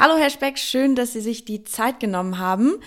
Hallo 0.00 0.16
Herr 0.16 0.30
Speck, 0.30 0.58
schön, 0.58 0.96
dass 0.96 1.12
Sie 1.12 1.20
sich 1.20 1.44
die 1.44 1.62
Zeit 1.62 2.00
genommen 2.00 2.38
haben. 2.38 2.82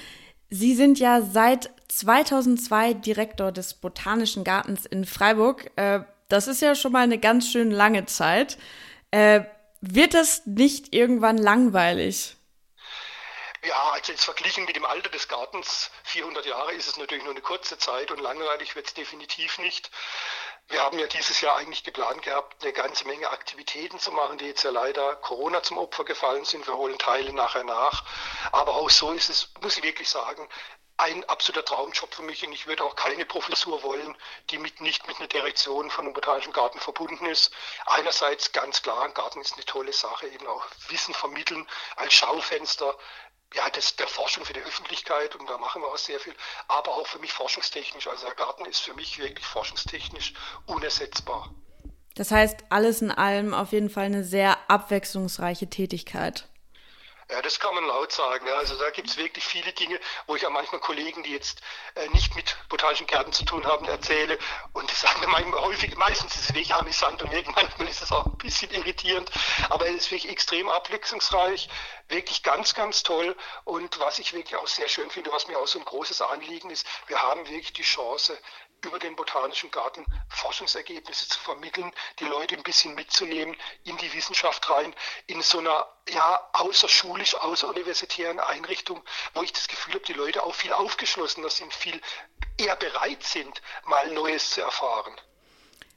Sie 0.49 0.73
sind 0.73 0.97
ja 0.97 1.21
seit 1.21 1.69
2002 1.87 2.95
Direktor 2.95 3.51
des 3.51 3.75
Botanischen 3.75 4.43
Gartens 4.43 4.87
in 4.87 5.05
Freiburg. 5.05 5.69
Äh, 5.75 5.99
das 6.27 6.47
ist 6.47 6.63
ja 6.63 6.73
schon 6.73 6.91
mal 6.91 7.03
eine 7.03 7.19
ganz 7.19 7.51
schön 7.51 7.69
lange 7.69 8.07
Zeit. 8.07 8.57
Äh, 9.11 9.41
wird 9.79 10.15
das 10.15 10.47
nicht 10.47 10.95
irgendwann 10.95 11.37
langweilig? 11.37 12.35
Ja, 13.63 13.91
also 13.91 14.11
jetzt 14.11 14.25
verglichen 14.25 14.65
mit 14.65 14.75
dem 14.75 14.85
Alter 14.85 15.09
des 15.09 15.27
Gartens, 15.27 15.91
400 16.05 16.47
Jahre 16.47 16.73
ist 16.73 16.87
es 16.87 16.97
natürlich 16.97 17.23
nur 17.25 17.33
eine 17.33 17.41
kurze 17.41 17.77
Zeit 17.77 18.09
und 18.09 18.21
langweilig 18.21 18.75
wird 18.75 18.87
es 18.87 18.95
definitiv 18.95 19.59
nicht. 19.59 19.91
Wir 20.69 20.81
haben 20.81 20.97
ja 20.97 21.07
dieses 21.07 21.41
Jahr 21.41 21.57
eigentlich 21.57 21.83
geplant 21.83 22.21
gehabt, 22.23 22.63
eine 22.63 22.73
ganze 22.73 23.05
Menge 23.05 23.29
Aktivitäten 23.29 23.99
zu 23.99 24.11
machen, 24.11 24.37
die 24.37 24.45
jetzt 24.45 24.63
ja 24.63 24.71
leider 24.71 25.15
Corona 25.17 25.61
zum 25.61 25.77
Opfer 25.77 26.03
gefallen 26.03 26.45
sind. 26.45 26.65
Wir 26.65 26.75
holen 26.75 26.97
Teile 26.97 27.33
nachher 27.33 27.63
nach. 27.63 28.05
Aber 28.51 28.75
auch 28.75 28.89
so 28.89 29.11
ist 29.11 29.29
es, 29.29 29.49
muss 29.61 29.77
ich 29.77 29.83
wirklich 29.83 30.09
sagen, 30.09 30.47
ein 30.97 31.27
absoluter 31.27 31.65
Traumjob 31.65 32.13
für 32.13 32.21
mich 32.21 32.45
und 32.45 32.53
ich 32.53 32.67
würde 32.67 32.83
auch 32.83 32.95
keine 32.95 33.25
Professur 33.25 33.81
wollen, 33.83 34.15
die 34.49 34.57
mit, 34.57 34.79
nicht 34.79 35.07
mit 35.07 35.17
einer 35.17 35.27
Direktion 35.27 35.89
von 35.89 36.05
einem 36.05 36.13
botanischen 36.13 36.53
Garten 36.53 36.79
verbunden 36.79 37.25
ist. 37.25 37.51
Einerseits 37.85 38.51
ganz 38.51 38.81
klar, 38.81 39.03
ein 39.03 39.13
Garten 39.13 39.41
ist 39.41 39.53
eine 39.53 39.65
tolle 39.65 39.91
Sache, 39.91 40.27
eben 40.27 40.47
auch 40.47 40.65
Wissen 40.89 41.13
vermitteln 41.13 41.67
als 41.95 42.13
Schaufenster 42.13 42.97
ja, 43.53 43.69
das, 43.69 43.95
der 43.95 44.07
Forschung 44.07 44.45
für 44.45 44.53
die 44.53 44.61
Öffentlichkeit 44.61 45.35
und 45.35 45.49
da 45.49 45.57
machen 45.57 45.81
wir 45.81 45.87
auch 45.87 45.97
sehr 45.97 46.19
viel, 46.19 46.33
aber 46.67 46.91
auch 46.91 47.07
für 47.07 47.19
mich 47.19 47.33
forschungstechnisch. 47.33 48.07
Also 48.07 48.25
der 48.25 48.35
Garten 48.35 48.65
ist 48.65 48.79
für 48.79 48.93
mich 48.93 49.19
wirklich 49.19 49.45
forschungstechnisch 49.45 50.33
unersetzbar. 50.65 51.53
Das 52.15 52.31
heißt, 52.31 52.65
alles 52.69 53.01
in 53.01 53.11
allem 53.11 53.53
auf 53.53 53.71
jeden 53.71 53.89
Fall 53.89 54.05
eine 54.05 54.23
sehr 54.23 54.57
abwechslungsreiche 54.69 55.69
Tätigkeit. 55.69 56.47
Ja, 57.33 57.41
das 57.41 57.59
kann 57.59 57.73
man 57.73 57.83
laut 57.85 58.11
sagen. 58.11 58.45
Ja. 58.45 58.57
Also 58.57 58.77
da 58.77 58.91
gibt 58.91 59.09
es 59.09 59.17
wirklich 59.17 59.43
viele 59.43 59.73
Dinge, 59.73 59.99
wo 60.27 60.35
ich 60.35 60.45
auch 60.45 60.51
manchmal 60.51 60.79
Kollegen, 60.79 61.23
die 61.23 61.31
jetzt 61.31 61.61
äh, 61.95 62.07
nicht 62.09 62.35
mit 62.35 62.55
botanischen 62.69 63.07
Gärten 63.07 63.33
zu 63.33 63.43
tun 63.43 63.65
haben, 63.65 63.85
erzähle. 63.85 64.37
Und 64.73 64.91
die 64.91 64.95
sagen 64.95 65.19
manchmal 65.27 65.61
häufig, 65.61 65.95
meistens 65.95 66.35
ist 66.35 66.41
es 66.43 66.49
wirklich 66.49 66.75
amüsant 66.75 67.23
und 67.23 67.31
manchmal 67.55 67.87
ist 67.87 68.03
es 68.03 68.11
auch 68.11 68.27
ein 68.27 68.37
bisschen 68.37 68.69
irritierend. 68.69 69.31
Aber 69.71 69.87
es 69.87 69.95
ist 69.95 70.11
wirklich 70.11 70.31
extrem 70.31 70.69
abwechslungsreich, 70.69 71.69
wirklich 72.07 72.43
ganz, 72.43 72.75
ganz 72.75 73.01
toll. 73.01 73.35
Und 73.63 73.99
was 73.99 74.19
ich 74.19 74.33
wirklich 74.33 74.55
auch 74.55 74.67
sehr 74.67 74.87
schön 74.87 75.09
finde, 75.09 75.31
was 75.31 75.47
mir 75.47 75.57
auch 75.57 75.65
so 75.65 75.79
ein 75.79 75.85
großes 75.85 76.21
Anliegen 76.21 76.69
ist, 76.69 76.85
wir 77.07 77.19
haben 77.19 77.49
wirklich 77.49 77.73
die 77.73 77.81
Chance, 77.81 78.37
über 78.83 78.99
den 78.99 79.15
Botanischen 79.15 79.71
Garten 79.71 80.05
Forschungsergebnisse 80.29 81.27
zu 81.27 81.39
vermitteln, 81.39 81.91
die 82.19 82.25
Leute 82.25 82.55
ein 82.55 82.63
bisschen 82.63 82.95
mitzunehmen 82.95 83.55
in 83.83 83.97
die 83.97 84.13
Wissenschaft 84.13 84.69
rein, 84.69 84.93
in 85.27 85.41
so 85.41 85.59
einer 85.59 85.87
ja 86.09 86.49
außerschulisch, 86.53 87.35
außeruniversitären 87.35 88.39
Einrichtung, 88.39 89.01
wo 89.33 89.43
ich 89.43 89.53
das 89.53 89.67
Gefühl 89.67 89.95
habe, 89.95 90.05
die 90.05 90.13
Leute 90.13 90.43
auch 90.43 90.55
viel 90.55 90.73
aufgeschlossener 90.73 91.49
sind, 91.49 91.73
viel 91.73 91.99
eher 92.57 92.75
bereit 92.75 93.23
sind, 93.23 93.61
mal 93.85 94.11
Neues 94.13 94.51
zu 94.51 94.61
erfahren. 94.61 95.15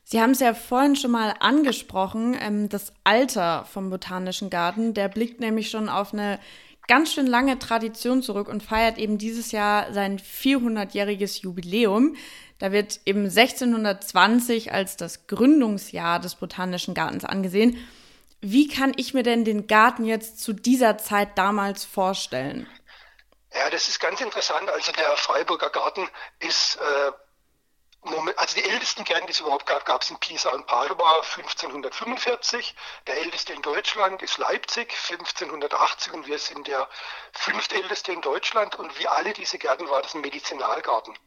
Sie 0.05 0.21
haben 0.21 0.31
es 0.31 0.41
ja 0.41 0.55
vorhin 0.55 0.95
schon 0.95 1.11
mal 1.11 1.34
angesprochen, 1.41 2.39
ähm, 2.41 2.69
das 2.69 2.93
Alter 3.03 3.65
vom 3.65 3.91
Botanischen 3.91 4.50
Garten, 4.50 4.95
der 4.95 5.09
blickt 5.09 5.41
nämlich 5.41 5.69
schon 5.69 5.89
auf 5.89 6.12
eine 6.12 6.39
ganz 6.87 7.12
schön 7.12 7.27
lange 7.27 7.59
Tradition 7.59 8.23
zurück 8.23 8.48
und 8.48 8.62
feiert 8.62 8.98
eben 8.98 9.19
dieses 9.19 9.50
Jahr 9.50 9.93
sein 9.93 10.21
400-jähriges 10.21 11.43
Jubiläum. 11.43 12.17
Da 12.59 12.73
wird 12.73 13.01
eben 13.05 13.25
1620 13.25 14.73
als 14.73 14.97
das 14.97 15.27
Gründungsjahr 15.27 16.21
des 16.21 16.37
Botanischen 16.37 16.95
Gartens 16.95 17.25
angesehen. 17.25 17.87
Wie 18.41 18.69
kann 18.69 18.93
ich 18.97 19.15
mir 19.15 19.23
denn 19.23 19.45
den 19.45 19.67
Garten 19.67 20.05
jetzt 20.05 20.41
zu 20.41 20.53
dieser 20.53 20.99
Zeit 20.99 21.37
damals 21.37 21.84
vorstellen? 21.84 22.69
Ja, 23.53 23.71
das 23.71 23.89
ist 23.89 24.01
ganz 24.01 24.21
interessant. 24.21 24.69
Also 24.71 24.93
der 24.93 25.17
Freiburger 25.17 25.71
Garten 25.71 26.09
ist 26.41 26.77
äh, 26.77 27.12
also 28.37 28.55
die 28.55 28.69
ältesten 28.69 29.05
Gärten, 29.05 29.27
die 29.27 29.33
es 29.33 29.41
überhaupt 29.41 29.67
gab, 29.67 29.84
gab 29.84 30.03
es 30.03 30.11
in 30.11 30.19
Pisa 30.19 30.50
und 30.50 30.67
Padua 30.67 31.21
1545. 31.21 32.75
Der 33.06 33.19
älteste 33.19 33.53
in 33.53 33.62
Deutschland 33.62 34.23
ist 34.23 34.38
Leipzig 34.38 34.93
1580 35.11 36.12
und 36.12 36.27
wir 36.27 36.38
sind 36.38 36.67
der 36.67 36.88
fünftälteste 37.33 38.12
in 38.12 38.21
Deutschland 38.21 38.77
und 38.77 38.99
wie 38.99 39.09
alle 39.09 39.33
diese 39.33 39.59
Gärten 39.59 39.88
war 39.88 40.03
das 40.03 40.15
ein 40.15 40.21
Medizinalgarten. 40.21 41.19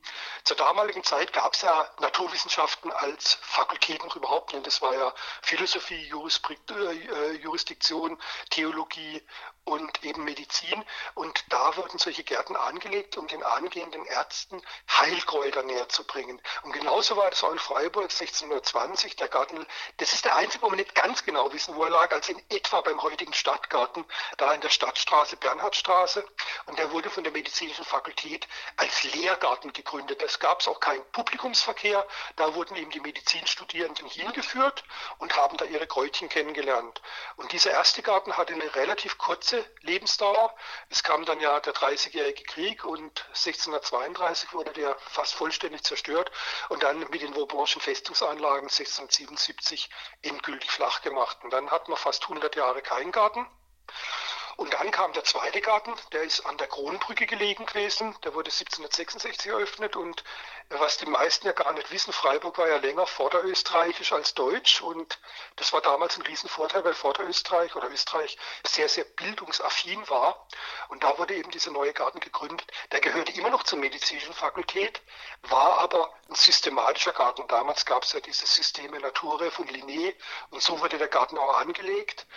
Zur 0.44 0.58
damaligen 0.58 1.04
Zeit 1.04 1.34
gab 1.34 1.54
es 1.54 1.62
ja 1.62 1.90
Naturwissenschaften 2.00 2.92
als 2.92 3.38
Fakultät 3.42 4.04
noch 4.04 4.16
überhaupt 4.16 4.54
nicht. 4.54 4.66
Das 4.66 4.82
war 4.82 4.94
ja 4.94 5.14
Philosophie, 5.42 6.10
äh, 6.10 7.32
Jurisdiktion, 7.34 8.18
Theologie 8.50 9.22
und 9.70 10.04
eben 10.04 10.24
Medizin. 10.24 10.84
Und 11.14 11.44
da 11.50 11.76
wurden 11.78 12.00
solche 12.00 12.24
Gärten 12.24 12.56
angelegt, 12.56 13.18
um 13.18 13.28
den 13.28 13.44
angehenden 13.44 14.06
Ärzten 14.06 14.62
Heilkräuter 14.90 15.64
näher 15.64 15.88
zu 15.90 16.04
bringen. 16.06 16.42
Und 16.64 16.72
genauso 16.74 17.16
war 17.18 17.30
das 17.30 17.44
auch 17.44 17.52
in 17.52 17.60
Freiburg 17.60 18.12
1620. 18.12 19.16
Der 19.18 19.28
Garten, 19.28 19.66
das 19.98 20.14
ist 20.14 20.26
der 20.26 20.36
einzige, 20.36 20.64
wo 20.64 20.72
wir 20.72 20.78
nicht 20.78 20.96
ganz 20.96 21.24
genau 21.24 21.52
wissen, 21.54 21.76
wo 21.76 21.84
er 21.84 21.92
lag, 21.92 22.12
als 22.12 22.30
in 22.30 22.42
etwa 22.50 22.82
beim 22.82 23.02
heutigen 23.02 23.34
Stadtgarten, 23.34 24.06
da 24.38 24.54
in 24.54 24.62
der 24.62 24.70
Stadtstraße, 24.70 25.38
Bernhardstraße. 25.38 26.26
Und 26.66 26.80
der 26.80 26.92
wurde 26.92 27.10
von 27.10 27.24
der 27.24 27.34
medizinischen 27.34 27.86
Fakultät 27.86 28.48
als 28.78 29.04
Lehrgarten 29.04 29.72
gegründet. 29.74 30.22
Es 30.30 30.38
gab 30.38 30.66
auch 30.68 30.80
keinen 30.80 31.04
Publikumsverkehr. 31.12 32.06
Da 32.36 32.54
wurden 32.54 32.76
eben 32.76 32.92
die 32.92 33.00
Medizinstudierenden 33.00 34.08
hingeführt 34.08 34.84
und 35.18 35.36
haben 35.36 35.58
da 35.58 35.66
ihre 35.66 35.88
Kräutchen 35.88 36.30
kennengelernt. 36.30 37.02
Und 37.36 37.52
dieser 37.52 37.72
erste 37.72 38.04
Garten 38.04 38.38
hatte 38.38 38.54
eine 38.54 38.76
relativ 38.76 39.18
kurze 39.18 39.66
Lebensdauer. 39.82 40.56
Es 40.90 41.02
kam 41.02 41.26
dann 41.26 41.40
ja 41.40 41.60
der 41.62 41.74
Dreißigjährige 41.74 42.44
Krieg 42.44 42.86
und 42.86 43.26
1632 43.30 44.54
wurde 44.54 44.72
der 44.74 44.96
fast 45.00 45.34
vollständig 45.34 45.82
zerstört 45.82 46.30
und 46.70 46.84
dann 46.84 47.00
mit 47.00 47.24
den 47.24 47.34
Vaubanschen 47.34 47.82
Festungsanlagen 47.82 48.70
1677 48.70 49.90
endgültig 50.22 50.70
flach 50.70 51.02
gemacht. 51.02 51.40
Und 51.44 51.50
dann 51.50 51.72
hat 51.72 51.90
man 51.90 51.98
fast 51.98 52.22
100 52.24 52.56
Jahre 52.56 52.84
keinen 52.84 53.12
Garten. 53.12 53.48
Und 54.60 54.74
dann 54.74 54.92
kam 54.92 55.14
der 55.14 55.24
zweite 55.24 55.62
Garten, 55.62 55.94
der 56.12 56.24
ist 56.24 56.46
an 56.46 56.58
der 56.58 56.68
Kronbrücke 56.68 57.26
gelegen 57.26 57.66
gewesen. 57.66 58.14
Der 58.26 58.34
wurde 58.34 58.52
1766 58.52 59.50
eröffnet 59.50 59.96
und 59.96 60.26
was 60.68 60.98
die 60.98 61.06
meisten 61.06 61.48
ja 61.48 61.54
gar 61.54 61.72
nicht 61.72 61.90
wissen, 61.92 62.12
Freiburg 62.12 62.58
war 62.58 62.68
ja 62.68 62.76
länger 62.76 63.08
vorderösterreichisch 63.08 64.12
als 64.12 64.34
deutsch 64.34 64.82
und 64.82 65.18
das 65.56 65.72
war 65.72 65.80
damals 65.80 66.18
ein 66.18 66.24
Riesenvorteil, 66.24 66.84
weil 66.84 66.94
Vorderösterreich 66.94 67.74
oder 67.78 67.90
Österreich 67.90 68.38
sehr, 68.68 68.90
sehr 68.90 69.06
bildungsaffin 69.06 70.10
war. 70.10 70.46
Und 70.90 71.04
da 71.04 71.18
wurde 71.18 71.36
eben 71.36 71.52
dieser 71.52 71.72
neue 71.72 71.94
Garten 71.94 72.20
gegründet. 72.20 72.70
Der 72.92 73.00
gehörte 73.00 73.32
immer 73.32 73.50
noch 73.50 73.64
zur 73.64 73.80
medizinischen 73.80 74.34
Fakultät, 74.34 75.02
war 75.44 75.80
aber 75.80 76.14
ein 76.28 76.36
systematischer 76.36 77.14
Garten. 77.14 77.48
Damals 77.48 77.86
gab 77.86 78.04
es 78.04 78.12
ja 78.12 78.20
diese 78.20 78.46
Systeme 78.46 79.00
Nature 79.00 79.52
von 79.52 79.70
Linné 79.70 80.14
und 80.50 80.62
so 80.62 80.82
wurde 80.82 80.98
der 80.98 81.08
Garten 81.08 81.38
auch 81.38 81.58
angelegt. 81.58 82.28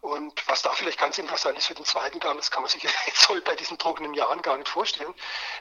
Und 0.00 0.48
was 0.48 0.62
da 0.62 0.72
vielleicht 0.72 0.98
ganz 0.98 1.18
interessant 1.18 1.58
ist 1.58 1.66
für 1.66 1.74
den 1.74 1.84
zweiten 1.84 2.20
Garten, 2.20 2.38
das 2.38 2.50
kann 2.50 2.62
man 2.62 2.70
sich 2.70 2.82
jetzt 3.06 3.28
heute 3.28 3.42
bei 3.42 3.54
diesen 3.54 3.78
trockenen 3.78 4.14
Jahren 4.14 4.40
gar 4.40 4.56
nicht 4.56 4.68
vorstellen. 4.68 5.14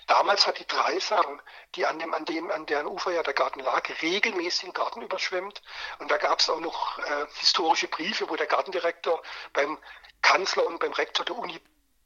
Damals 0.07 0.47
hat 0.47 0.59
die 0.59 0.67
Dreisam, 0.67 1.41
die 1.75 1.85
an 1.85 1.99
dem, 1.99 2.13
an 2.13 2.23
dem, 2.25 2.49
an 2.49 2.65
deren 2.65 2.87
Ufer 2.87 3.11
ja 3.11 3.21
der 3.21 3.33
Garten 3.33 3.59
lag, 3.59 3.83
regelmäßig 4.01 4.61
den 4.61 4.73
Garten 4.73 5.01
überschwemmt. 5.01 5.61
Und 5.99 6.09
da 6.09 6.17
gab 6.17 6.39
es 6.39 6.49
auch 6.49 6.61
noch 6.61 6.99
äh, 6.99 7.25
historische 7.35 7.89
Briefe, 7.89 8.29
wo 8.29 8.37
der 8.37 8.47
Gartendirektor 8.47 9.21
beim 9.51 9.77
Kanzler 10.21 10.65
und 10.65 10.79
beim 10.79 10.93
Rektor 10.93 11.25
der 11.25 11.37
Uni 11.37 11.59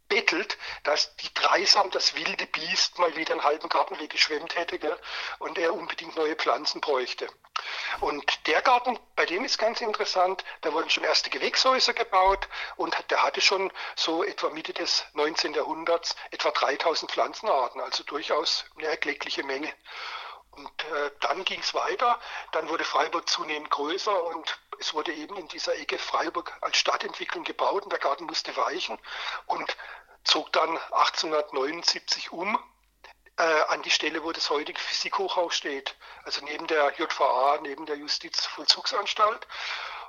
bettelt, 0.09 0.57
dass 0.83 1.15
die 1.17 1.33
Dreisam, 1.33 1.89
das 1.91 2.15
wilde 2.15 2.45
Biest, 2.47 2.99
mal 2.99 3.15
wieder 3.15 3.33
einen 3.33 3.43
halben 3.43 3.69
Gartenweg 3.69 4.11
geschwemmt 4.11 4.55
hätte 4.55 4.79
gell? 4.79 4.97
und 5.39 5.57
er 5.57 5.73
unbedingt 5.73 6.15
neue 6.15 6.35
Pflanzen 6.35 6.81
bräuchte. 6.81 7.27
Und 7.99 8.47
der 8.47 8.61
Garten, 8.61 8.99
bei 9.15 9.25
dem 9.25 9.45
ist 9.45 9.57
ganz 9.57 9.81
interessant, 9.81 10.43
da 10.61 10.73
wurden 10.73 10.89
schon 10.89 11.03
erste 11.03 11.29
Gewächshäuser 11.29 11.93
gebaut 11.93 12.47
und 12.75 12.95
der 13.09 13.23
hatte 13.23 13.41
schon 13.41 13.71
so 13.95 14.23
etwa 14.23 14.49
Mitte 14.49 14.73
des 14.73 15.05
19. 15.13 15.53
Jahrhunderts 15.53 16.15
etwa 16.31 16.51
3000 16.51 17.11
Pflanzenarten, 17.11 17.81
also 17.81 18.03
durchaus 18.03 18.65
eine 18.77 18.87
erkleckliche 18.87 19.43
Menge. 19.43 19.73
Und 20.51 20.83
äh, 20.83 21.11
dann 21.21 21.43
ging 21.45 21.59
es 21.59 21.73
weiter, 21.73 22.19
dann 22.51 22.69
wurde 22.69 22.83
Freiburg 22.83 23.27
zunehmend 23.27 23.71
größer 23.71 24.23
und 24.25 24.59
es 24.79 24.93
wurde 24.93 25.11
eben 25.13 25.35
in 25.37 25.47
dieser 25.47 25.75
Ecke 25.75 25.97
Freiburg 25.97 26.55
als 26.61 26.77
Stadtentwicklung 26.77 27.43
gebaut 27.43 27.83
und 27.83 27.91
der 27.91 27.99
Garten 27.99 28.25
musste 28.25 28.55
weichen 28.55 28.99
und 29.47 29.75
zog 30.23 30.51
dann 30.53 30.77
1879 30.91 32.31
um 32.31 32.59
äh, 33.37 33.43
an 33.43 33.81
die 33.81 33.89
Stelle, 33.89 34.23
wo 34.23 34.31
das 34.31 34.49
heutige 34.49 34.79
Physikhochhaus 34.79 35.55
steht. 35.55 35.95
Also 36.23 36.43
neben 36.43 36.67
der 36.67 36.93
JVA, 36.97 37.59
neben 37.61 37.85
der 37.85 37.97
Justizvollzugsanstalt. 37.97 39.47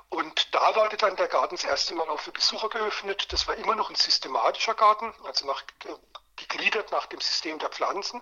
Und 0.09 0.53
da 0.53 0.75
wurde 0.75 0.97
dann 0.97 1.15
der 1.15 1.27
Garten 1.27 1.55
das 1.55 1.65
erste 1.65 1.95
Mal 1.95 2.07
auch 2.09 2.19
für 2.19 2.31
Besucher 2.31 2.69
geöffnet. 2.69 3.31
Das 3.33 3.47
war 3.47 3.55
immer 3.55 3.75
noch 3.75 3.89
ein 3.89 3.95
systematischer 3.95 4.75
Garten, 4.75 5.13
also 5.23 5.47
nach, 5.47 5.63
gegliedert 6.35 6.91
nach 6.91 7.07
dem 7.07 7.19
System 7.19 7.57
der 7.59 7.69
Pflanzen. 7.69 8.21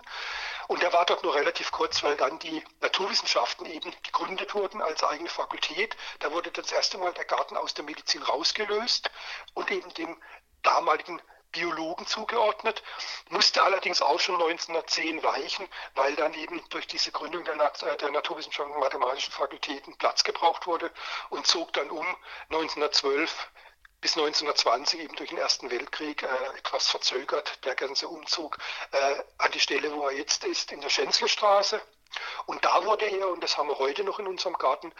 Und 0.68 0.82
er 0.82 0.92
war 0.92 1.04
dort 1.04 1.22
nur 1.22 1.34
relativ 1.34 1.70
kurz, 1.72 2.02
weil 2.02 2.16
dann 2.16 2.38
die 2.38 2.64
Naturwissenschaften 2.80 3.66
eben 3.66 3.94
gegründet 4.02 4.54
wurden 4.54 4.80
als 4.80 5.04
eigene 5.04 5.28
Fakultät. 5.28 5.96
Da 6.20 6.32
wurde 6.32 6.50
das 6.50 6.72
erste 6.72 6.96
Mal 6.96 7.12
der 7.12 7.26
Garten 7.26 7.56
aus 7.56 7.74
der 7.74 7.84
Medizin 7.84 8.22
rausgelöst 8.22 9.10
und 9.52 9.70
eben 9.70 9.92
dem 9.94 10.20
damaligen 10.62 11.20
Biologen 11.54 12.06
zugeordnet, 12.06 12.82
musste 13.30 13.62
allerdings 13.62 14.02
auch 14.02 14.20
schon 14.20 14.34
1910 14.34 15.22
weichen, 15.22 15.66
weil 15.94 16.14
dann 16.16 16.34
eben 16.34 16.62
durch 16.68 16.86
diese 16.86 17.12
Gründung 17.12 17.44
der, 17.44 17.56
Nat 17.56 17.80
der 17.82 18.10
Naturwissenschaften 18.10 18.74
und 18.74 18.80
Mathematischen 18.80 19.32
Fakultäten 19.32 19.96
Platz 19.96 20.24
gebraucht 20.24 20.66
wurde 20.66 20.90
und 21.30 21.46
zog 21.46 21.72
dann 21.72 21.90
um 21.90 22.06
1912 22.50 23.48
bis 24.00 24.18
1920 24.18 25.00
eben 25.00 25.16
durch 25.16 25.30
den 25.30 25.38
Ersten 25.38 25.70
Weltkrieg 25.70 26.22
äh, 26.22 26.58
etwas 26.58 26.88
verzögert, 26.88 27.64
der 27.64 27.74
ganze 27.74 28.06
Umzug 28.08 28.58
äh, 28.90 29.22
an 29.38 29.50
die 29.52 29.60
Stelle, 29.60 29.90
wo 29.94 30.08
er 30.08 30.14
jetzt 30.14 30.44
ist, 30.44 30.72
in 30.72 30.82
der 30.82 30.90
Schänzlerstraße. 30.90 31.80
Und 32.46 32.64
da 32.64 32.84
wurde 32.84 33.06
er, 33.06 33.28
und 33.28 33.42
das 33.42 33.56
haben 33.56 33.68
wir 33.68 33.78
heute 33.78 34.04
noch 34.04 34.18
in 34.18 34.26
unserem 34.26 34.58
Garten, 34.58 34.92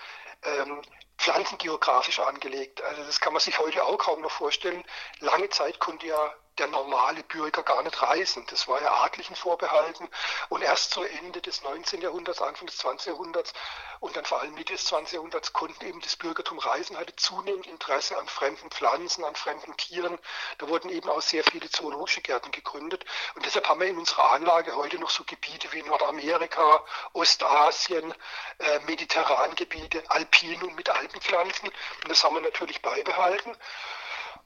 ähm, 0.43 0.81
pflanzengeografisch 1.19 2.19
angelegt. 2.21 2.83
Also 2.83 3.05
das 3.05 3.21
kann 3.21 3.33
man 3.33 3.41
sich 3.41 3.59
heute 3.59 3.85
auch 3.85 3.99
kaum 3.99 4.21
noch 4.23 4.31
vorstellen. 4.31 4.83
Lange 5.21 5.49
Zeit 5.51 5.79
konnte 5.79 6.07
ja 6.07 6.35
der 6.59 6.69
normale 6.69 7.23
Bürger 7.25 7.63
gar 7.63 7.83
nicht 7.83 8.01
reisen. 8.01 8.47
Das 8.51 8.69
war 8.69 8.81
ja 8.81 8.93
Adlichen 9.03 9.35
vorbehalten. 9.35 10.09
Und 10.49 10.63
erst 10.63 10.93
zu 10.93 11.03
Ende 11.03 11.41
des 11.41 11.63
19. 11.63 12.01
Jahrhunderts, 12.01 12.41
Anfang 12.41 12.67
des 12.67 12.79
20. 12.79 13.09
Jahrhunderts 13.09 13.53
und 14.01 14.17
dann 14.17 14.25
vor 14.25 14.41
allem 14.41 14.55
Mitte 14.55 14.73
des 14.73 14.85
20. 14.85 15.15
Jahrhunderts 15.15 15.53
konnten 15.53 15.85
eben 15.85 16.01
das 16.01 16.17
Bürgertum 16.17 16.59
reisen, 16.59 16.97
hatte 16.97 17.17
zunehmend 17.17 17.67
Interesse 17.67 18.17
an 18.19 18.29
fremden 18.29 18.71
Pflanzen, 18.71 19.25
an 19.25 19.35
fremden 19.35 19.77
Tieren. 19.77 20.19
Da 20.59 20.69
wurden 20.69 20.91
eben 20.91 21.09
auch 21.09 21.23
sehr 21.23 21.43
viele 21.43 21.71
zoologische 21.71 22.21
Gärten 22.21 22.51
gegründet. 22.53 23.05
Und 23.35 23.45
deshalb 23.45 23.69
haben 23.69 23.81
wir 23.81 23.89
in 23.89 23.99
unserer 23.99 24.33
Anlage 24.33 24.77
heute 24.77 24.99
noch 24.99 25.11
so 25.11 25.25
Gebiete 25.25 25.73
wie 25.73 25.83
Nordamerika, 25.83 26.85
Ostasien, 27.15 28.15
äh, 28.59 28.79
Mediterrangebiete, 28.81 30.03
Alpin 30.09 30.63
und 30.63 30.77
mit 30.77 30.89
Alpenpflanzen. 30.89 31.69
Und 31.69 32.09
das 32.09 32.23
haben 32.23 32.35
wir 32.37 32.43
natürlich 32.43 32.81
beibehalten. 32.83 33.57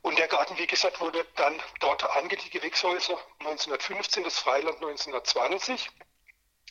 Und 0.02 0.18
der 0.18 0.28
Garten, 0.28 0.56
wie 0.58 0.66
gesagt, 0.66 1.00
wurde 1.00 1.26
dann 1.36 1.60
dort 1.80 2.04
angelegt, 2.04 2.44
die 2.44 2.50
Gewächshäuser 2.50 3.18
1915, 3.40 4.24
das 4.24 4.38
Freiland 4.38 4.76
1920. 4.76 5.90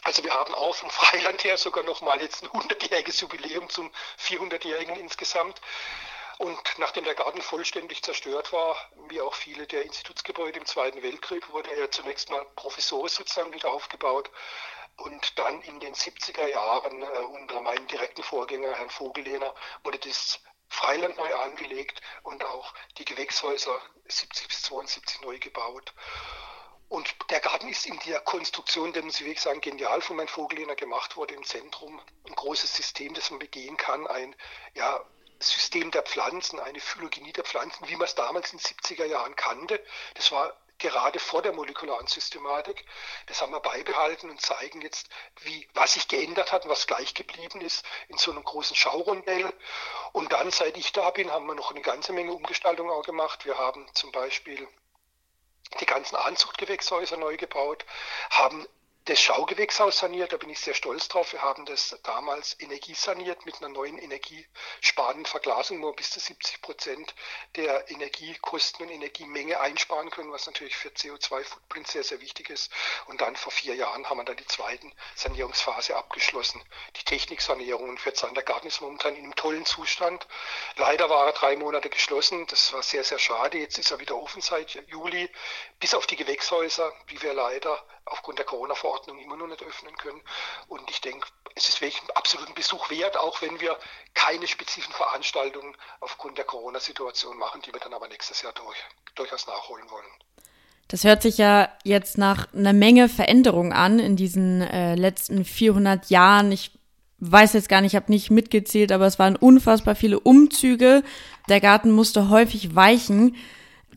Also 0.03 0.24
wir 0.24 0.33
haben 0.33 0.56
auch 0.56 0.75
vom 0.75 0.89
Freiland 0.91 1.44
her 1.44 1.57
sogar 1.57 1.83
nochmal 1.83 2.21
jetzt 2.21 2.44
ein 2.44 2.50
100-jähriges 2.50 3.21
Jubiläum 3.21 3.69
zum 3.69 3.91
400-jährigen 4.19 4.95
insgesamt. 4.95 5.59
Und 6.38 6.62
nachdem 6.77 7.03
der 7.03 7.15
Garten 7.15 7.41
vollständig 7.41 8.03
zerstört 8.03 8.53
war, 8.53 8.77
wie 9.09 9.19
auch 9.21 9.33
viele 9.33 9.65
der 9.65 9.83
Institutsgebäude 9.83 10.59
im 10.59 10.65
Zweiten 10.65 11.01
Weltkrieg, 11.01 11.51
wurde 11.51 11.75
er 11.75 11.89
zunächst 11.89 12.29
mal 12.29 12.45
provisorisch 12.56 13.13
sozusagen 13.13 13.53
wieder 13.53 13.71
aufgebaut. 13.71 14.29
Und 14.97 15.38
dann 15.38 15.62
in 15.63 15.79
den 15.79 15.94
70er 15.94 16.47
Jahren 16.47 17.01
äh, 17.01 17.06
unter 17.06 17.62
meinem 17.62 17.88
direkten 17.88 18.24
Vorgänger, 18.24 18.74
Herrn 18.75 18.89
Vogellehner, 18.89 19.53
wurde 19.83 20.00
das 20.00 20.39
Freiland 20.88 21.18
neu 21.18 21.36
angelegt 21.36 22.01
und 22.24 22.45
auch 22.45 22.74
die 22.98 23.04
Gewächshäuser 23.04 23.78
70 24.07 24.48
bis 24.48 24.62
72 24.62 25.19
neu 25.19 25.38
gebaut. 25.38 25.94
Und 26.88 27.13
der 27.30 27.42
Garten 27.42 27.68
ist 27.68 27.86
in 27.86 28.00
der 28.06 28.22
Konstruktion, 28.22 28.94
der 28.94 29.04
muss 29.04 29.19
ich 29.19 29.25
wirklich 29.25 29.42
sagen, 29.42 29.60
genial 29.60 30.00
von 30.00 30.16
meinem 30.16 30.30
Vogellehner 30.30 30.78
gemacht 30.78 31.18
wurde 31.18 31.34
im 31.34 31.44
Zentrum. 31.44 32.00
Ein 32.25 32.36
großes 32.36 32.74
System, 32.74 33.13
das 33.13 33.30
man 33.31 33.39
begehen 33.39 33.75
kann, 33.75 34.07
ein 34.07 34.34
ja, 34.75 35.04
System 35.39 35.92
der 35.92 36.04
Pflanzen, 36.04 36.57
eine 36.57 36.80
Phylogenie 36.80 37.34
der 37.34 37.44
Pflanzen, 37.44 37.86
wie 37.89 37.98
man 37.98 38.06
es 38.06 38.16
damals 38.16 38.54
in 38.54 38.60
den 38.60 38.66
70er 38.66 39.06
Jahren 39.07 39.36
kannte. 39.36 39.84
Das 40.13 40.31
war 40.31 40.56
gerade 40.79 41.19
vor 41.19 41.41
der 41.41 41.53
molekularen 41.53 42.07
Systematik. 42.07 42.85
Das 43.27 43.41
haben 43.41 43.51
wir 43.51 43.59
beibehalten 43.59 44.29
und 44.29 44.41
zeigen 44.41 44.81
jetzt, 44.81 45.09
wie, 45.41 45.68
was 45.74 45.94
sich 45.94 46.07
geändert 46.07 46.51
hat, 46.51 46.68
was 46.68 46.88
gleich 46.88 47.13
geblieben 47.13 47.62
ist 47.62 47.85
in 48.07 48.18
so 48.18 48.31
einem 48.31 48.44
großen 48.44 48.75
Schaurondell. 48.75 49.51
Und 50.12 50.31
dann, 50.31 50.51
seit 50.51 50.77
ich 50.77 50.91
da 50.91 51.09
bin, 51.09 51.31
haben 51.31 51.45
wir 51.45 51.56
noch 51.56 51.71
eine 51.71 51.81
ganze 51.81 52.13
Menge 52.13 52.33
Umgestaltung 52.33 52.89
auch 52.89 53.03
gemacht. 53.03 53.45
Wir 53.45 53.57
haben 53.57 53.88
zum 53.94 54.12
Beispiel 54.12 54.68
die 55.79 55.85
ganzen 55.85 56.15
Anzuchtgewächshäuser 56.15 57.18
neu 57.18 57.38
gebaut, 57.38 57.85
haben 58.29 58.68
das 59.07 59.21
Schaugewächshaus 59.21 60.00
saniert, 60.00 60.33
da 60.33 60.38
bin 60.38 60.50
ich 60.50 60.59
sehr 60.59 60.74
stolz 60.74 61.07
drauf. 61.07 61.31
Wir 61.31 61.42
haben 61.42 61.65
das 61.65 61.98
damals 62.04 62.59
energiesaniert 62.59 63.45
mit 63.45 63.56
einer 63.57 63.69
neuen 63.69 63.98
energiesparenden 63.98 65.25
Verglasung, 65.25 65.81
wo 65.81 65.88
wir 65.88 65.94
bis 65.94 66.09
zu 66.09 66.19
70 66.19 66.62
Prozent 66.62 67.15
der 67.56 67.89
Energiekosten 67.89 68.86
und 68.86 68.92
Energiemenge 68.92 69.62
einsparen 69.62 70.09
können, 70.09 70.33
was 70.33 70.45
natürlich 70.45 70.75
für 70.75 70.89
CO2-Footprint 70.89 71.88
sehr, 71.88 72.04
sehr 72.04 72.19
wichtig 72.19 72.50
ist. 72.50 72.69
Und 73.06 73.21
dann 73.21 73.38
vor 73.38 73.54
vier 73.54 73.75
Jahren 73.75 74.09
haben 74.09 74.18
wir 74.18 74.25
dann 74.25 74.36
die 74.36 74.45
zweite 74.45 74.92
Sanierungsphase 75.15 75.95
abgeschlossen. 75.95 76.62
Die 76.98 77.06
Techniksanierung 77.06 77.88
und 77.88 78.01
für 78.01 78.13
Zandergarten 78.13 78.68
ist 78.68 78.81
momentan 78.81 79.15
in 79.15 79.24
einem 79.24 79.36
tollen 79.36 79.65
Zustand. 79.65 80.27
Leider 80.75 81.10
war 81.10 81.27
er 81.27 81.33
drei 81.33 81.56
Monate 81.56 81.89
geschlossen, 81.89 82.45
das 82.48 82.74
war 82.74 82.83
sehr, 82.83 83.06
sehr 83.06 83.19
schade. 83.19 83.57
Jetzt 83.57 83.77
ist 83.77 83.89
er 83.89 84.00
wieder 84.00 84.18
offen 84.18 84.42
seit 84.42 84.74
Juli, 84.89 85.30
bis 85.80 85.94
auf 85.94 86.07
die 86.07 86.18
Gewächshäuser, 86.18 86.94
wie 87.07 87.21
wir 87.21 87.33
leider 87.33 87.81
aufgrund 88.09 88.39
der 88.39 88.45
Corona-Verordnung 88.45 89.19
immer 89.19 89.38
noch 89.38 89.48
nicht 89.48 89.63
öffnen 89.63 89.95
können. 89.98 90.21
Und 90.68 90.89
ich 90.89 91.01
denke, 91.01 91.27
es 91.56 91.69
ist 91.69 91.81
wirklich 91.81 92.01
einen 92.01 92.12
absoluten 92.12 92.54
Besuch 92.54 92.89
wert, 92.89 93.18
auch 93.18 93.42
wenn 93.42 93.59
wir 93.59 93.77
keine 94.13 94.48
spezifischen 94.48 94.94
Veranstaltungen 94.94 95.75
aufgrund 96.00 96.38
der 96.38 96.45
Corona-Situation 96.45 97.38
machen, 97.38 97.62
die 97.62 97.74
wir 97.74 97.80
dann 97.80 97.94
aber 97.94 98.07
nächstes 98.07 98.42
Jahr 98.42 98.54
durch, 98.54 98.77
durchaus 99.15 99.48
nachholen 99.48 99.89
wollen. 99.89 100.06
Das 100.88 101.04
hört 101.04 101.21
sich 101.21 101.38
ja 101.38 101.69
jetzt 101.83 102.18
nach 102.18 102.54
einer 102.54 102.74
Menge 102.74 103.09
Veränderung 103.09 103.74
an 103.74 104.00
in 104.00 104.15
diesen 104.15 104.62
äh, 104.62 104.95
letzten 104.95 105.44
400 105.44 106.10
Jahren. 106.10 106.51
Ich 106.51 106.71
weiß 107.19 107.53
jetzt 107.53 107.68
gar 107.68 107.81
nicht, 107.81 107.94
ich 107.94 107.95
habe 107.95 108.12
nicht 108.12 108.31
mitgezählt, 108.31 108.92
aber 108.92 109.06
es 109.06 109.19
waren 109.19 109.36
unfassbar 109.36 109.95
viele 109.95 110.19
Umzüge. 110.19 111.03
Der 111.50 111.60
Garten 111.60 111.92
musste 111.92 112.30
häufig 112.30 112.75
weichen. 112.75 113.36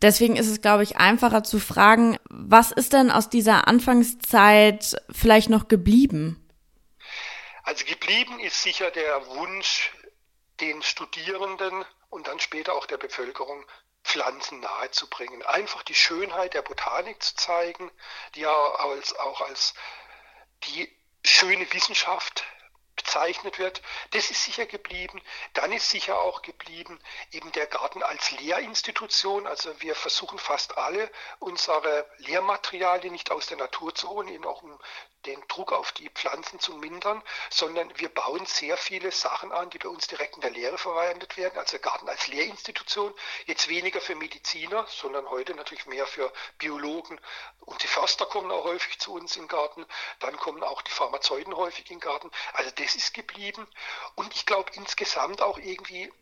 Deswegen 0.02 0.36
ist 0.36 0.48
es, 0.48 0.60
glaube 0.60 0.82
ich, 0.82 0.96
einfacher 0.96 1.44
zu 1.44 1.58
fragen, 1.58 2.18
was 2.30 2.72
ist 2.72 2.92
denn 2.92 3.10
aus 3.10 3.28
dieser 3.28 3.68
Anfangszeit 3.68 4.96
vielleicht 5.10 5.50
noch 5.50 5.68
geblieben? 5.68 6.48
Also 7.64 7.84
geblieben 7.84 8.40
ist 8.40 8.62
sicher 8.62 8.90
der 8.90 9.26
Wunsch, 9.26 9.92
den 10.60 10.82
Studierenden 10.82 11.84
und 12.08 12.26
dann 12.26 12.40
später 12.40 12.74
auch 12.74 12.86
der 12.86 12.96
Bevölkerung 12.96 13.64
Pflanzen 14.02 14.60
nahezubringen. 14.60 15.42
Einfach 15.42 15.82
die 15.82 15.94
Schönheit 15.94 16.54
der 16.54 16.62
Botanik 16.62 17.22
zu 17.22 17.34
zeigen, 17.36 17.90
die 18.34 18.40
ja 18.40 18.50
als, 18.50 19.14
auch 19.16 19.42
als 19.42 19.74
die 20.64 20.90
schöne 21.24 21.70
Wissenschaft 21.72 22.44
bezeichnet 23.10 23.58
wird. 23.58 23.82
Das 24.12 24.30
ist 24.30 24.44
sicher 24.44 24.66
geblieben. 24.66 25.20
Dann 25.54 25.72
ist 25.72 25.90
sicher 25.90 26.20
auch 26.20 26.42
geblieben 26.42 27.00
eben 27.32 27.50
der 27.52 27.66
Garten 27.66 28.04
als 28.04 28.30
Lehrinstitution. 28.30 29.48
Also 29.48 29.80
wir 29.80 29.96
versuchen 29.96 30.38
fast 30.38 30.78
alle 30.78 31.10
unsere 31.40 32.06
Lehrmaterialien 32.18 33.12
nicht 33.12 33.32
aus 33.32 33.46
der 33.46 33.56
Natur 33.56 33.92
zu 33.96 34.08
holen, 34.10 34.28
eben 34.28 34.44
auch 34.44 34.62
um 34.62 34.78
den 35.26 35.42
Druck 35.48 35.72
auf 35.72 35.92
die 35.92 36.08
Pflanzen 36.08 36.60
zu 36.60 36.74
mindern, 36.74 37.22
sondern 37.50 37.92
wir 37.98 38.08
bauen 38.08 38.46
sehr 38.46 38.76
viele 38.76 39.10
Sachen 39.12 39.52
an, 39.52 39.68
die 39.70 39.78
bei 39.78 39.88
uns 39.88 40.06
direkt 40.06 40.36
in 40.36 40.40
der 40.40 40.50
Lehre 40.50 40.78
verwendet 40.78 41.36
werden. 41.36 41.58
Also 41.58 41.78
Garten 41.78 42.08
als 42.08 42.26
Lehrinstitution, 42.28 43.12
jetzt 43.44 43.68
weniger 43.68 44.00
für 44.00 44.14
Mediziner, 44.14 44.86
sondern 44.88 45.28
heute 45.28 45.54
natürlich 45.54 45.86
mehr 45.86 46.06
für 46.06 46.32
Biologen. 46.58 47.20
Und 47.60 47.82
die 47.82 47.86
Förster 47.86 48.24
kommen 48.26 48.50
auch 48.50 48.64
häufig 48.64 48.98
zu 48.98 49.12
uns 49.12 49.36
im 49.36 49.46
Garten. 49.46 49.84
Dann 50.20 50.36
kommen 50.38 50.62
auch 50.62 50.82
die 50.82 50.90
Pharmazeuten 50.90 51.54
häufig 51.54 51.90
in 51.90 51.98
den 51.98 52.00
Garten. 52.00 52.30
Also 52.54 52.70
das 52.70 52.96
ist 53.00 53.14
geblieben. 53.14 53.66
Und 54.14 54.34
ich 54.34 54.46
glaube 54.46 54.70
insgesamt 54.74 55.42
auch 55.42 55.58
irgendwie 55.58 56.12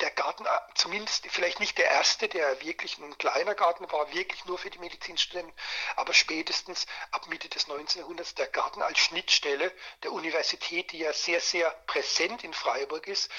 der 0.00 0.10
Garten, 0.10 0.44
äh, 0.44 0.48
zumindest 0.74 1.26
vielleicht 1.30 1.58
nicht 1.58 1.78
der 1.78 1.90
erste, 1.90 2.28
der 2.28 2.60
wirklich 2.60 2.98
ein 2.98 3.16
kleiner 3.16 3.54
Garten 3.54 3.90
war, 3.90 4.12
wirklich 4.12 4.44
nur 4.44 4.58
für 4.58 4.68
die 4.68 4.78
Medizinstudenten, 4.78 5.54
aber 5.96 6.12
spätestens 6.12 6.86
ab 7.12 7.26
Mitte 7.28 7.48
des 7.48 7.66
19. 7.66 8.00
Jahrhunderts 8.00 8.34
der 8.34 8.48
Garten 8.48 8.82
als 8.82 8.98
Schnittstelle 8.98 9.72
der 10.02 10.12
Universität, 10.12 10.92
die 10.92 10.98
ja 10.98 11.12
sehr, 11.14 11.40
sehr 11.40 11.70
präsent 11.86 12.44
in 12.44 12.52
Freiburg 12.52 13.06
ist, 13.06 13.30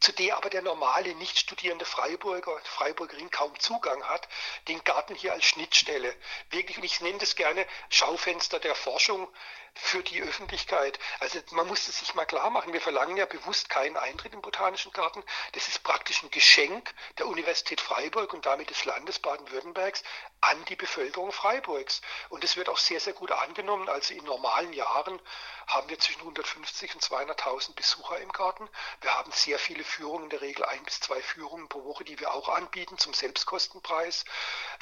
zu 0.00 0.12
der 0.12 0.36
aber 0.36 0.50
der 0.50 0.62
normale 0.62 1.14
nicht 1.14 1.38
studierende 1.38 1.84
Freiburger, 1.84 2.60
Freiburgerin 2.64 3.30
kaum 3.30 3.58
Zugang 3.58 4.04
hat, 4.04 4.28
den 4.68 4.84
Garten 4.84 5.14
hier 5.14 5.32
als 5.32 5.44
Schnittstelle. 5.44 6.14
Wirklich, 6.50 6.76
und 6.76 6.84
ich 6.84 7.00
nenne 7.00 7.18
das 7.18 7.36
gerne 7.36 7.66
Schaufenster 7.88 8.60
der 8.60 8.74
Forschung 8.74 9.28
für 9.74 10.02
die 10.02 10.22
Öffentlichkeit. 10.22 10.98
Also 11.20 11.38
man 11.50 11.66
muss 11.66 11.88
es 11.88 11.98
sich 11.98 12.14
mal 12.14 12.24
klar 12.24 12.50
machen, 12.50 12.72
wir 12.72 12.80
verlangen 12.80 13.16
ja 13.16 13.26
bewusst 13.26 13.68
keinen 13.68 13.96
Eintritt 13.96 14.32
im 14.32 14.42
Botanischen 14.42 14.92
Garten. 14.92 15.22
Das 15.52 15.68
ist 15.68 15.82
praktisch 15.82 16.22
ein 16.22 16.30
Geschenk 16.30 16.94
der 17.18 17.26
Universität 17.26 17.80
Freiburg 17.80 18.32
und 18.32 18.46
damit 18.46 18.70
des 18.70 18.84
Landes 18.84 19.18
Baden-Württembergs 19.18 20.02
an 20.40 20.64
die 20.66 20.76
Bevölkerung 20.76 21.32
Freiburgs. 21.32 22.00
Und 22.28 22.44
es 22.44 22.56
wird 22.56 22.68
auch 22.68 22.78
sehr, 22.78 23.00
sehr 23.00 23.12
gut 23.12 23.32
angenommen. 23.32 23.88
Also 23.88 24.14
in 24.14 24.24
normalen 24.24 24.72
Jahren 24.72 25.20
haben 25.66 25.88
wir 25.88 25.98
zwischen 25.98 26.20
150 26.20 26.94
und 26.94 27.02
200.000 27.02 27.74
Besucher 27.74 28.18
im 28.18 28.32
Garten. 28.32 28.68
Wir 29.00 29.16
haben 29.16 29.30
sehr 29.32 29.58
viele 29.58 29.84
Führungen, 29.84 30.24
in 30.24 30.30
der 30.30 30.40
Regel 30.40 30.64
ein 30.64 30.82
bis 30.84 31.00
zwei 31.00 31.20
Führungen 31.22 31.68
pro 31.68 31.84
Woche, 31.84 32.04
die 32.04 32.18
wir 32.18 32.34
auch 32.34 32.48
anbieten 32.48 32.98
zum 32.98 33.14
Selbstkostenpreis. 33.14 34.24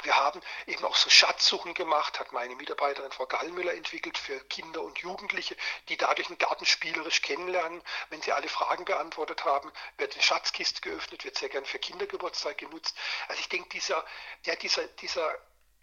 Wir 0.03 0.17
haben 0.17 0.41
eben 0.65 0.83
auch 0.83 0.95
so 0.95 1.09
Schatzsuchen 1.09 1.73
gemacht, 1.73 2.19
hat 2.19 2.31
meine 2.31 2.55
Mitarbeiterin 2.55 3.11
Frau 3.11 3.25
Gallmüller 3.25 3.73
entwickelt 3.73 4.17
für 4.17 4.39
Kinder 4.45 4.80
und 4.81 4.99
Jugendliche, 4.99 5.55
die 5.89 5.97
dadurch 5.97 6.27
den 6.27 6.37
Garten 6.37 6.65
spielerisch 6.65 7.21
kennenlernen. 7.21 7.81
Wenn 8.09 8.21
sie 8.21 8.31
alle 8.31 8.47
Fragen 8.47 8.85
beantwortet 8.85 9.45
haben, 9.45 9.71
wird 9.97 10.13
eine 10.13 10.23
Schatzkiste 10.23 10.81
geöffnet, 10.81 11.25
wird 11.25 11.37
sehr 11.37 11.49
gern 11.49 11.65
für 11.65 11.79
Kindergeburtstag 11.79 12.57
genutzt. 12.57 12.95
Also 13.27 13.39
ich 13.39 13.49
denke, 13.49 13.69
dieser, 13.69 14.03
ja, 14.45 14.55
dieser, 14.55 14.87
dieser 14.87 15.37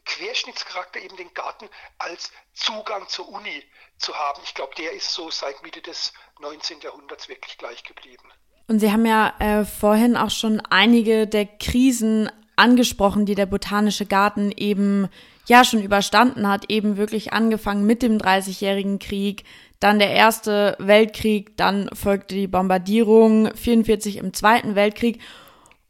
Querschnittscharakter 0.04 1.00
eben 1.00 1.16
den 1.16 1.32
Garten 1.34 1.68
als 1.98 2.32
Zugang 2.54 3.08
zur 3.08 3.28
Uni 3.28 3.62
zu 3.98 4.14
haben. 4.14 4.40
Ich 4.44 4.54
glaube, 4.54 4.74
der 4.76 4.92
ist 4.92 5.12
so 5.12 5.30
seit 5.30 5.62
Mitte 5.62 5.82
des 5.82 6.12
19. 6.40 6.80
Jahrhunderts 6.80 7.28
wirklich 7.28 7.58
gleich 7.58 7.82
geblieben. 7.84 8.28
Und 8.68 8.80
Sie 8.80 8.90
haben 8.90 9.06
ja 9.06 9.34
äh, 9.38 9.64
vorhin 9.64 10.16
auch 10.16 10.30
schon 10.30 10.60
einige 10.60 11.26
der 11.26 11.46
Krisen 11.46 12.30
angesprochen, 12.56 13.24
die 13.24 13.34
der 13.34 13.46
Botanische 13.46 14.04
Garten 14.04 14.50
eben 14.52 15.08
ja 15.48 15.64
schon 15.64 15.82
überstanden 15.82 16.48
hat, 16.48 16.70
eben 16.70 16.96
wirklich 16.96 17.32
angefangen 17.32 17.84
mit 17.84 18.02
dem 18.02 18.18
Dreißigjährigen 18.18 18.98
Krieg, 18.98 19.44
dann 19.80 19.98
der 19.98 20.10
Erste 20.10 20.76
Weltkrieg, 20.78 21.56
dann 21.56 21.88
folgte 21.92 22.34
die 22.34 22.48
Bombardierung, 22.48 23.50
44 23.54 24.18
im 24.18 24.32
Zweiten 24.34 24.74
Weltkrieg 24.74 25.20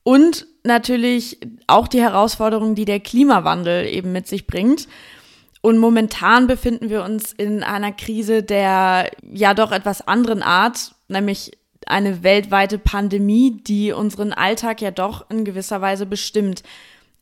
und 0.03 0.47
natürlich 0.62 1.38
auch 1.67 1.88
die 1.88 2.00
Herausforderungen, 2.00 2.75
die 2.75 2.85
der 2.85 3.00
Klimawandel 3.00 3.87
eben 3.87 4.12
mit 4.12 4.27
sich 4.27 4.47
bringt. 4.47 4.88
Und 5.61 5.79
momentan 5.79 6.47
befinden 6.47 6.88
wir 6.88 7.03
uns 7.03 7.33
in 7.33 7.62
einer 7.65 7.93
Krise 7.93 8.43
der 8.43 9.11
ja 9.23 9.55
doch 9.55 9.73
etwas 9.73 10.07
anderen 10.07 10.43
Art, 10.43 10.95
nämlich 11.09 11.59
eine 11.87 12.23
weltweite 12.23 12.79
Pandemie, 12.79 13.61
die 13.62 13.93
unseren 13.93 14.33
Alltag 14.33 14.81
ja 14.81 14.91
doch 14.91 15.29
in 15.31 15.45
gewisser 15.45 15.81
Weise 15.81 16.07
bestimmt. 16.07 16.62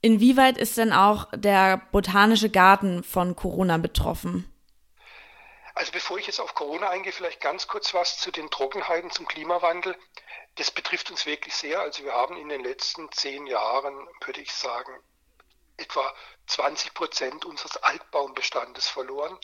Inwieweit 0.00 0.58
ist 0.58 0.76
denn 0.76 0.92
auch 0.92 1.28
der 1.34 1.78
botanische 1.90 2.50
Garten 2.50 3.02
von 3.02 3.34
Corona 3.34 3.78
betroffen? 3.78 4.50
Also 5.74 5.92
bevor 5.92 6.18
ich 6.18 6.26
jetzt 6.26 6.40
auf 6.40 6.54
Corona 6.54 6.88
eingehe, 6.88 7.12
vielleicht 7.12 7.40
ganz 7.40 7.66
kurz 7.66 7.92
was 7.92 8.18
zu 8.18 8.30
den 8.30 8.50
Trockenheiten, 8.50 9.10
zum 9.10 9.26
Klimawandel. 9.26 9.94
Das 10.54 10.70
betrifft 10.70 11.10
uns 11.10 11.26
wirklich 11.26 11.54
sehr. 11.54 11.80
Also 11.80 12.02
wir 12.02 12.12
haben 12.12 12.36
in 12.36 12.48
den 12.48 12.64
letzten 12.64 13.12
zehn 13.12 13.46
Jahren, 13.46 13.94
würde 14.24 14.40
ich 14.40 14.52
sagen, 14.52 14.92
etwa 15.76 16.14
20 16.46 16.94
Prozent 16.94 17.44
unseres 17.44 17.76
Altbaumbestandes 17.78 18.88
verloren. 18.88 19.38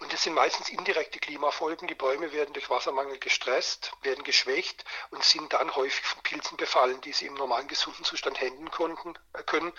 Und 0.00 0.12
das 0.12 0.22
sind 0.22 0.34
meistens 0.34 0.68
indirekte 0.68 1.18
Klimafolgen. 1.18 1.88
Die 1.88 1.94
Bäume 1.94 2.32
werden 2.32 2.54
durch 2.54 2.70
Wassermangel 2.70 3.18
gestresst, 3.18 3.92
werden 4.02 4.24
geschwächt 4.24 4.84
und 5.10 5.22
sind 5.22 5.52
dann 5.52 5.74
häufig 5.76 6.04
von 6.04 6.22
Pilzen 6.22 6.56
befallen, 6.56 7.00
die 7.02 7.12
sie 7.12 7.26
im 7.26 7.34
normalen 7.34 7.68
gesunden 7.68 8.04
Zustand 8.04 8.40
händen 8.40 8.70
konnten, 8.70 9.14
äh, 9.34 9.42
können. 9.42 9.72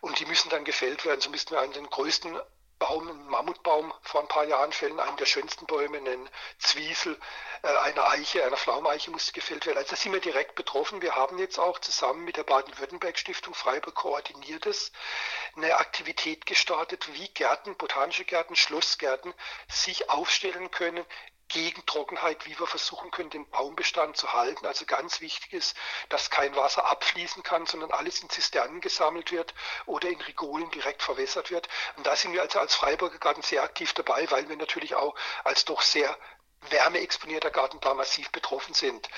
Und 0.00 0.18
die 0.18 0.26
müssen 0.26 0.50
dann 0.50 0.64
gefällt 0.64 1.04
werden. 1.04 1.20
So 1.20 1.30
müssten 1.30 1.52
wir 1.52 1.60
an 1.60 1.72
den 1.72 1.88
größten 1.88 2.40
Baum, 2.80 3.08
einen 3.08 3.28
Mammutbaum 3.28 3.94
vor 4.02 4.22
ein 4.22 4.28
paar 4.28 4.44
Jahren 4.44 4.72
fällen, 4.72 4.98
einen 4.98 5.16
der 5.18 5.26
schönsten 5.26 5.66
Bäume, 5.66 5.98
einen 5.98 6.28
Zwiesel, 6.58 7.16
äh, 7.62 7.68
eine 7.68 8.04
Eiche, 8.08 8.44
eine 8.44 8.56
Pflaumeiche 8.56 9.10
musste 9.10 9.32
gefällt 9.32 9.66
werden. 9.66 9.78
Also 9.78 9.90
da 9.90 9.96
sind 9.96 10.12
wir 10.12 10.20
direkt 10.20 10.56
betroffen. 10.56 11.02
Wir 11.02 11.14
haben 11.14 11.38
jetzt 11.38 11.58
auch 11.58 11.78
zusammen 11.78 12.24
mit 12.24 12.36
der 12.36 12.42
Baden-Württemberg-Stiftung 12.42 13.54
Freiburg 13.54 13.94
koordiniertes 13.94 14.90
eine 15.54 15.76
Aktivität 15.76 16.46
gestartet, 16.46 17.12
wie 17.12 17.28
Gärten, 17.28 17.76
botanische 17.76 18.24
Gärten, 18.24 18.56
Schlossgärten 18.56 19.34
sich 19.68 20.10
aufstellen 20.10 20.70
können 20.70 21.04
gegen 21.50 21.84
Trockenheit, 21.84 22.46
wie 22.46 22.58
wir 22.58 22.66
versuchen 22.66 23.10
können, 23.10 23.28
den 23.28 23.48
Baumbestand 23.50 24.16
zu 24.16 24.32
halten. 24.32 24.64
Also 24.66 24.86
ganz 24.86 25.20
wichtig 25.20 25.52
ist, 25.52 25.76
dass 26.08 26.30
kein 26.30 26.56
Wasser 26.56 26.86
abfließen 26.86 27.42
kann, 27.42 27.66
sondern 27.66 27.90
alles 27.90 28.22
in 28.22 28.30
Zisternen 28.30 28.80
gesammelt 28.80 29.32
wird 29.32 29.52
oder 29.84 30.08
in 30.08 30.20
Rigolen 30.22 30.70
direkt 30.70 31.02
verwässert 31.02 31.50
wird. 31.50 31.68
Und 31.96 32.06
da 32.06 32.16
sind 32.16 32.32
wir 32.32 32.40
also 32.40 32.58
als 32.58 32.74
Freiburger 32.74 33.18
Garten 33.18 33.42
sehr 33.42 33.62
aktiv 33.62 33.92
dabei, 33.92 34.30
weil 34.30 34.48
wir 34.48 34.56
natürlich 34.56 34.94
auch 34.94 35.14
als 35.44 35.64
doch 35.64 35.82
sehr 35.82 36.16
wärmeexponierter 36.68 37.50
Garten 37.50 37.80
da 37.80 37.94
massiv 37.94 38.30
betroffen 38.30 38.74
sind. 38.74 39.08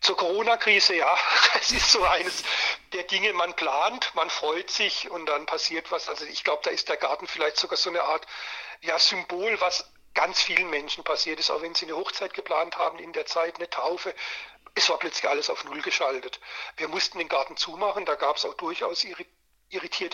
Zur 0.00 0.16
Corona-Krise, 0.16 0.94
ja, 0.94 1.18
es 1.60 1.72
ist 1.72 1.90
so 1.90 2.04
eines 2.04 2.44
der 2.92 3.04
Dinge, 3.04 3.32
man 3.32 3.54
plant, 3.54 4.14
man 4.14 4.30
freut 4.30 4.70
sich 4.70 5.10
und 5.10 5.26
dann 5.26 5.46
passiert 5.46 5.90
was. 5.90 6.08
Also 6.08 6.26
ich 6.26 6.44
glaube, 6.44 6.62
da 6.64 6.70
ist 6.70 6.88
der 6.88 6.96
Garten 6.96 7.26
vielleicht 7.26 7.56
sogar 7.56 7.76
so 7.76 7.90
eine 7.90 8.02
Art 8.02 8.26
ja, 8.82 8.98
Symbol, 8.98 9.60
was 9.60 9.90
ganz 10.16 10.42
vielen 10.42 10.68
Menschen 10.70 11.04
passiert 11.04 11.38
ist, 11.38 11.50
auch 11.50 11.62
wenn 11.62 11.74
sie 11.74 11.86
eine 11.86 11.96
Hochzeit 11.96 12.34
geplant 12.34 12.76
haben 12.76 12.98
in 12.98 13.12
der 13.12 13.26
Zeit, 13.26 13.56
eine 13.56 13.70
Taufe. 13.70 14.12
Es 14.74 14.88
war 14.90 14.98
plötzlich 14.98 15.30
alles 15.30 15.48
auf 15.50 15.64
Null 15.64 15.82
geschaltet. 15.82 16.40
Wir 16.76 16.88
mussten 16.88 17.18
den 17.18 17.28
Garten 17.28 17.56
zumachen, 17.56 18.04
da 18.04 18.16
gab 18.16 18.36
es 18.36 18.44
auch 18.44 18.54
durchaus 18.54 19.04
irritierte 19.04 19.35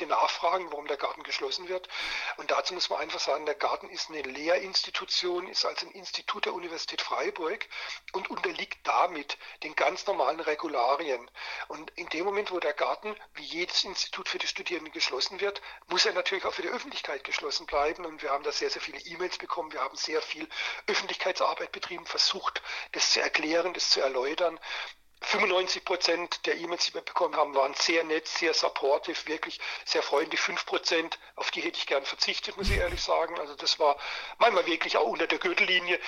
Nachfragen, 0.06 0.71
warum 0.71 0.87
der 0.87 0.97
Garten 0.97 1.23
geschlossen 1.23 1.68
wird. 1.68 1.88
Und 2.37 2.50
dazu 2.50 2.75
muss 2.75 2.90
man 2.90 3.00
einfach 3.00 3.21
sagen, 3.21 3.47
der 3.47 3.54
Garten 3.54 3.88
ist 3.88 4.11
eine 4.11 4.23
Lehrinstitution, 4.23 5.49
ist 5.49 5.64
als 5.64 5.82
ein 5.82 5.90
Institut 5.92 6.47
der 6.47 6.54
Universität 6.54 7.02
Freiburg 7.02 7.68
und 8.12 8.30
unterliegt 8.30 8.78
damit 8.87 9.38
den 9.62 9.75
ganz 9.75 10.06
normalen 10.06 10.40
Regularien. 10.40 11.30
Und 11.68 11.90
in 11.97 12.09
dem 12.09 12.25
Moment, 12.25 12.50
wo 12.50 12.61
der 12.61 12.73
Garten, 12.73 13.16
wie 13.35 13.44
jedes 13.44 13.85
Institut 13.85 14.28
für 14.28 14.38
die 14.38 14.47
Studierenden 14.47 14.92
geschlossen 14.92 15.40
wird, 15.40 15.61
muss 15.88 16.06
er 16.06 16.12
natürlich 16.12 16.44
auch 16.44 16.54
für 16.54 16.62
die 16.62 16.68
Öffentlichkeit 16.68 17.25
geschlossen 17.25 17.66
bleiben. 17.66 18.04
Und 18.04 18.23
wir 18.23 18.30
haben 18.30 18.44
da 18.44 18.52
sehr, 18.52 18.71
sehr 18.71 18.82
viele 18.82 18.99
E-Mails 19.00 19.38
bekommen. 19.38 19.73
Wir 19.73 19.80
haben 19.80 19.97
sehr 19.97 20.23
viel 20.23 20.49
Öffentlichkeitsarbeit 20.87 21.73
betrieben, 21.73 22.06
versucht, 22.06 22.62
das 22.92 23.11
zu 23.11 23.21
erklären, 23.21 23.75
das 23.75 23.90
zu 23.90 24.00
erläutern. 24.00 24.59
95 25.26 25.85
Prozent 25.85 26.47
der 26.47 26.57
E-Mails, 26.57 26.87
die 26.87 26.95
wir 26.95 27.00
bekommen 27.02 27.37
haben, 27.37 27.55
waren 27.55 27.75
sehr 27.75 28.05
nett, 28.05 28.26
sehr 28.26 28.55
supportive, 28.55 29.26
wirklich 29.26 29.61
sehr 29.85 30.02
freundlich. 30.02 30.41
5 30.41 30.67
Prozent, 30.67 31.19
auf 31.37 31.50
die 31.50 31.61
hätte 31.61 31.79
ich 31.79 31.87
gern 31.87 32.05
verzichtet, 32.05 32.57
muss 32.57 32.71
ich 32.71 32.76
ehrlich 32.76 33.02
sagen. 33.02 33.38
Also 33.38 33.55
das 33.55 33.79
war 33.79 33.97
manchmal 34.38 34.67
wirklich 34.67 34.97
auch 34.97 35.07
unter 35.07 35.26
der 35.26 35.38
Gürtellinie. 35.38 35.99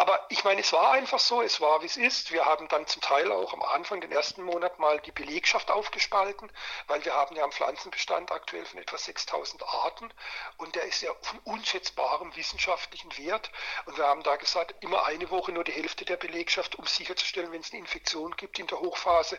Aber 0.00 0.24
ich 0.30 0.44
meine, 0.44 0.62
es 0.62 0.72
war 0.72 0.92
einfach 0.92 1.18
so, 1.18 1.42
es 1.42 1.60
war 1.60 1.82
wie 1.82 1.86
es 1.86 1.98
ist. 1.98 2.32
Wir 2.32 2.46
haben 2.46 2.66
dann 2.68 2.86
zum 2.86 3.02
Teil 3.02 3.30
auch 3.30 3.52
am 3.52 3.60
Anfang, 3.60 4.00
den 4.00 4.10
ersten 4.10 4.42
Monat 4.42 4.78
mal 4.78 4.98
die 5.00 5.12
Belegschaft 5.12 5.70
aufgespalten, 5.70 6.50
weil 6.86 7.04
wir 7.04 7.12
haben 7.12 7.36
ja 7.36 7.42
einen 7.42 7.52
Pflanzenbestand 7.52 8.32
aktuell 8.32 8.64
von 8.64 8.80
etwa 8.80 8.96
6000 8.96 9.62
Arten 9.62 10.10
und 10.56 10.74
der 10.74 10.84
ist 10.84 11.02
ja 11.02 11.10
von 11.20 11.38
unschätzbarem 11.40 12.34
wissenschaftlichen 12.34 13.14
Wert. 13.18 13.50
Und 13.84 13.98
wir 13.98 14.06
haben 14.06 14.22
da 14.22 14.36
gesagt, 14.36 14.74
immer 14.82 15.04
eine 15.04 15.28
Woche 15.28 15.52
nur 15.52 15.64
die 15.64 15.72
Hälfte 15.72 16.06
der 16.06 16.16
Belegschaft, 16.16 16.76
um 16.76 16.86
sicherzustellen, 16.86 17.52
wenn 17.52 17.60
es 17.60 17.70
eine 17.70 17.80
Infektion 17.80 18.34
gibt 18.36 18.58
in 18.58 18.68
der 18.68 18.80
Hochphase, 18.80 19.38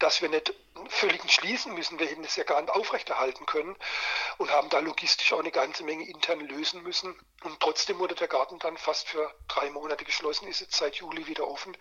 dass 0.00 0.20
wir 0.20 0.28
nicht 0.28 0.52
völlig 0.88 1.30
schließen 1.30 1.74
müssen. 1.74 1.98
Wir 1.98 2.08
hätten 2.08 2.24
es 2.24 2.36
ja 2.36 2.44
gar 2.44 2.60
nicht 2.60 2.72
aufrechterhalten 2.72 3.46
können 3.46 3.76
und 4.38 4.50
haben 4.50 4.68
da 4.70 4.80
logistisch 4.80 5.32
auch 5.32 5.38
eine 5.38 5.50
ganze 5.50 5.84
Menge 5.84 6.06
intern 6.08 6.40
lösen 6.40 6.82
müssen. 6.82 7.18
Und 7.42 7.60
trotzdem 7.60 7.98
wurde 7.98 8.14
der 8.14 8.28
Garten 8.28 8.58
dann 8.58 8.76
fast 8.76 9.08
für 9.08 9.32
drei 9.48 9.70
Monate 9.70 10.04
geschlossen, 10.04 10.48
ist 10.48 10.60
jetzt 10.60 10.76
seit 10.76 10.96
Juli 10.96 11.26
wieder 11.26 11.46
offen. 11.46 11.76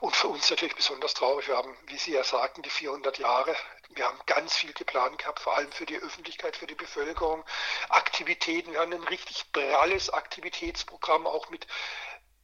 Und 0.00 0.16
für 0.16 0.28
uns 0.28 0.48
natürlich 0.50 0.76
besonders 0.76 1.14
traurig. 1.14 1.48
Wir 1.48 1.56
haben, 1.56 1.76
wie 1.86 1.98
Sie 1.98 2.12
ja 2.12 2.24
sagten, 2.24 2.62
die 2.62 2.70
400 2.70 3.18
Jahre. 3.18 3.54
Wir 3.90 4.06
haben 4.06 4.18
ganz 4.26 4.56
viel 4.56 4.72
geplant 4.72 5.18
gehabt, 5.18 5.40
vor 5.40 5.56
allem 5.56 5.72
für 5.72 5.86
die 5.86 5.98
Öffentlichkeit, 5.98 6.56
für 6.56 6.66
die 6.66 6.74
Bevölkerung. 6.74 7.44
Aktivitäten. 7.88 8.72
Wir 8.72 8.80
haben 8.80 8.92
ein 8.92 9.04
richtig 9.04 9.50
pralles 9.52 10.10
Aktivitätsprogramm 10.10 11.26
auch 11.26 11.50
mit 11.50 11.66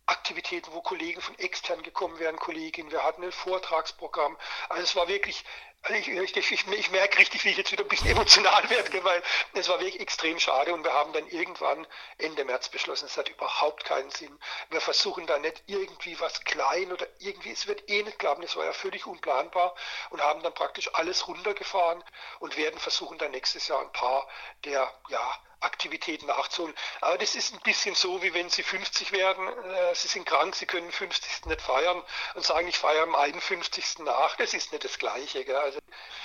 Aktivitäten, 0.07 0.71
wo 0.73 0.83
Kollegen 0.83 1.23
von 1.23 1.39
extern 1.39 1.83
gekommen 1.83 2.19
wären, 2.19 2.37
Kolleginnen. 2.37 2.91
Wir 2.91 3.05
hatten 3.05 3.23
ein 3.23 3.33
Vortragsprogramm. 3.33 4.37
Also 4.69 4.83
es 4.83 4.97
war 4.97 5.09
wirklich 5.09 5.45
ich, 5.91 6.09
ich, 6.09 6.37
ich, 6.37 6.67
ich, 6.67 6.91
merke 6.91 7.19
richtig, 7.19 7.45
wie 7.45 7.51
ich 7.51 7.57
jetzt 7.57 7.73
wieder 7.73 7.85
ein 7.85 7.89
bisschen 7.89 8.11
emotional 8.11 8.69
werde, 8.71 9.05
weil 9.05 9.23
es 9.53 9.69
war 9.69 9.79
wirklich 9.81 10.01
extrem 10.01 10.39
schade 10.39 10.73
und 10.73 10.85
wir 10.85 10.93
haben 10.93 11.13
dann 11.13 11.27
irgendwann 11.29 11.87
Ende 12.19 12.45
März 12.45 12.69
beschlossen, 12.69 13.07
es 13.07 13.17
hat 13.17 13.29
überhaupt 13.29 13.85
keinen 13.85 14.11
Sinn. 14.11 14.39
Wir 14.71 14.81
versuchen 14.81 15.27
da 15.27 15.39
nicht 15.39 15.63
irgendwie 15.67 16.19
was 16.21 16.43
klein 16.45 16.93
oder 16.93 17.07
irgendwie, 17.19 17.53
es 17.53 17.67
wird 17.67 17.89
eh 17.91 18.03
nicht 18.03 18.19
klappen, 18.19 18.43
es 18.43 18.57
war 18.57 18.65
ja 18.65 18.73
völlig 18.73 19.07
unplanbar 19.07 19.75
und 20.11 20.23
haben 20.23 20.43
dann 20.43 20.55
praktisch 20.55 20.91
alles 20.95 21.29
runtergefahren 21.29 22.03
und 22.41 22.57
werden 22.57 22.79
versuchen 22.79 23.19
dann 23.19 23.33
nächstes 23.33 23.69
Jahr 23.69 23.81
ein 23.81 23.93
paar 23.93 24.27
der, 24.65 24.93
ja, 25.09 25.39
Aktivitäten 25.65 26.27
nachzuholen. 26.27 26.75
Aber 27.01 27.19
das 27.19 27.35
ist 27.35 27.55
ein 27.55 27.61
bisschen 27.61 27.95
so, 27.95 28.23
wie 28.23 28.35
wenn 28.35 28.49
Sie 28.49 28.63
50 28.63 29.13
werden, 29.13 29.49
äh, 29.49 29.95
Sie 29.95 30.09
sind 30.09 30.27
krank, 30.27 30.55
Sie 30.55 30.67
können 30.67 30.91
50. 30.91 31.47
nicht 31.47 31.61
feiern 31.61 32.03
und 32.35 32.45
sagen, 32.45 32.69
ich 32.69 32.79
feiere 32.79 33.03
am 33.03 33.15
51. 33.15 34.01
nach. 34.05 34.37
Das 34.37 34.55
ist 34.55 34.73
nicht 34.73 34.85
das 34.85 34.99
Gleiche. 34.99 35.45
Gell? 35.45 35.57
Also, 35.57 35.79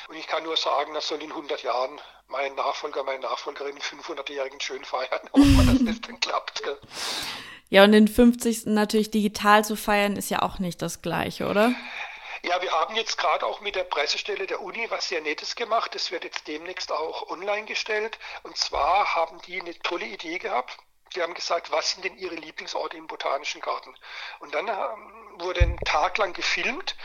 und 0.07 0.15
ich 0.15 0.27
kann 0.27 0.43
nur 0.43 0.57
sagen, 0.57 0.93
das 0.93 1.07
soll 1.07 1.21
in 1.21 1.31
100 1.31 1.63
Jahren 1.63 1.99
mein 2.27 2.53
Nachfolger, 2.55 3.03
meine 3.03 3.21
Nachfolgerin 3.21 3.77
500-Jährigen 3.77 4.59
schön 4.59 4.83
feiern, 4.83 5.29
dass 5.33 5.85
das 5.85 6.01
dann 6.07 6.19
klappt. 6.19 6.63
Gell? 6.63 6.77
Ja, 7.69 7.83
und 7.83 7.91
den 7.91 8.07
50. 8.07 8.65
natürlich 8.65 9.11
digital 9.11 9.63
zu 9.63 9.75
feiern, 9.75 10.15
ist 10.15 10.29
ja 10.29 10.41
auch 10.41 10.59
nicht 10.59 10.81
das 10.81 11.01
Gleiche, 11.01 11.47
oder? 11.47 11.73
Ja, 12.41 12.61
wir 12.61 12.71
haben 12.71 12.95
jetzt 12.95 13.17
gerade 13.17 13.45
auch 13.45 13.59
mit 13.59 13.75
der 13.75 13.83
Pressestelle 13.83 14.47
der 14.47 14.61
Uni 14.61 14.89
was 14.89 15.09
sehr 15.09 15.21
Nettes 15.21 15.55
gemacht. 15.55 15.93
Das 15.93 16.11
wird 16.11 16.23
jetzt 16.23 16.47
demnächst 16.47 16.91
auch 16.91 17.29
online 17.29 17.65
gestellt. 17.65 18.17
Und 18.43 18.57
zwar 18.57 19.15
haben 19.15 19.41
die 19.41 19.59
eine 19.59 19.77
tolle 19.79 20.05
Idee 20.05 20.39
gehabt. 20.39 20.77
Die 21.15 21.21
haben 21.21 21.33
gesagt, 21.33 21.71
was 21.71 21.91
sind 21.91 22.05
denn 22.05 22.17
ihre 22.17 22.35
Lieblingsorte 22.35 22.95
im 22.95 23.07
Botanischen 23.07 23.61
Garten? 23.61 23.93
Und 24.39 24.53
dann 24.53 24.67
ähm, 24.67 25.39
wurde 25.39 25.61
ein 25.61 25.77
Tag 25.79 26.17
lang 26.17 26.33
gefilmt 26.33 26.95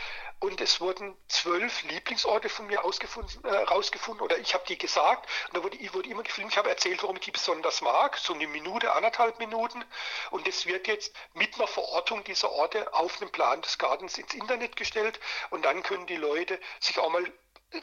und 0.45 0.61
es 0.61 0.79
wurden 0.79 1.17
zwölf 1.27 1.83
Lieblingsorte 1.83 2.49
von 2.49 2.67
mir 2.67 2.85
ausgefunden, 2.85 3.43
äh, 3.45 3.55
rausgefunden 3.63 4.23
oder 4.23 4.37
ich 4.37 4.53
habe 4.53 4.63
die 4.67 4.77
gesagt. 4.77 5.27
Und 5.47 5.57
da 5.57 5.63
wurde, 5.63 5.77
wurde 5.93 6.09
immer 6.09 6.21
gefilmt. 6.21 6.51
Ich 6.51 6.57
habe 6.57 6.69
erzählt, 6.69 7.01
warum 7.01 7.15
ich 7.15 7.23
die 7.23 7.31
besonders 7.31 7.81
mag, 7.81 8.17
so 8.17 8.33
eine 8.33 8.47
Minute, 8.47 8.93
anderthalb 8.93 9.39
Minuten. 9.39 9.83
Und 10.29 10.47
es 10.47 10.67
wird 10.67 10.87
jetzt 10.87 11.15
mit 11.33 11.55
einer 11.55 11.67
Verortung 11.67 12.23
dieser 12.23 12.51
Orte 12.51 12.93
auf 12.93 13.17
den 13.17 13.31
Plan 13.31 13.61
des 13.63 13.79
Gartens 13.79 14.19
ins 14.19 14.35
Internet 14.35 14.75
gestellt. 14.75 15.19
Und 15.49 15.65
dann 15.65 15.81
können 15.81 16.05
die 16.05 16.15
Leute 16.15 16.59
sich 16.79 16.99
auch 16.99 17.09
mal 17.09 17.25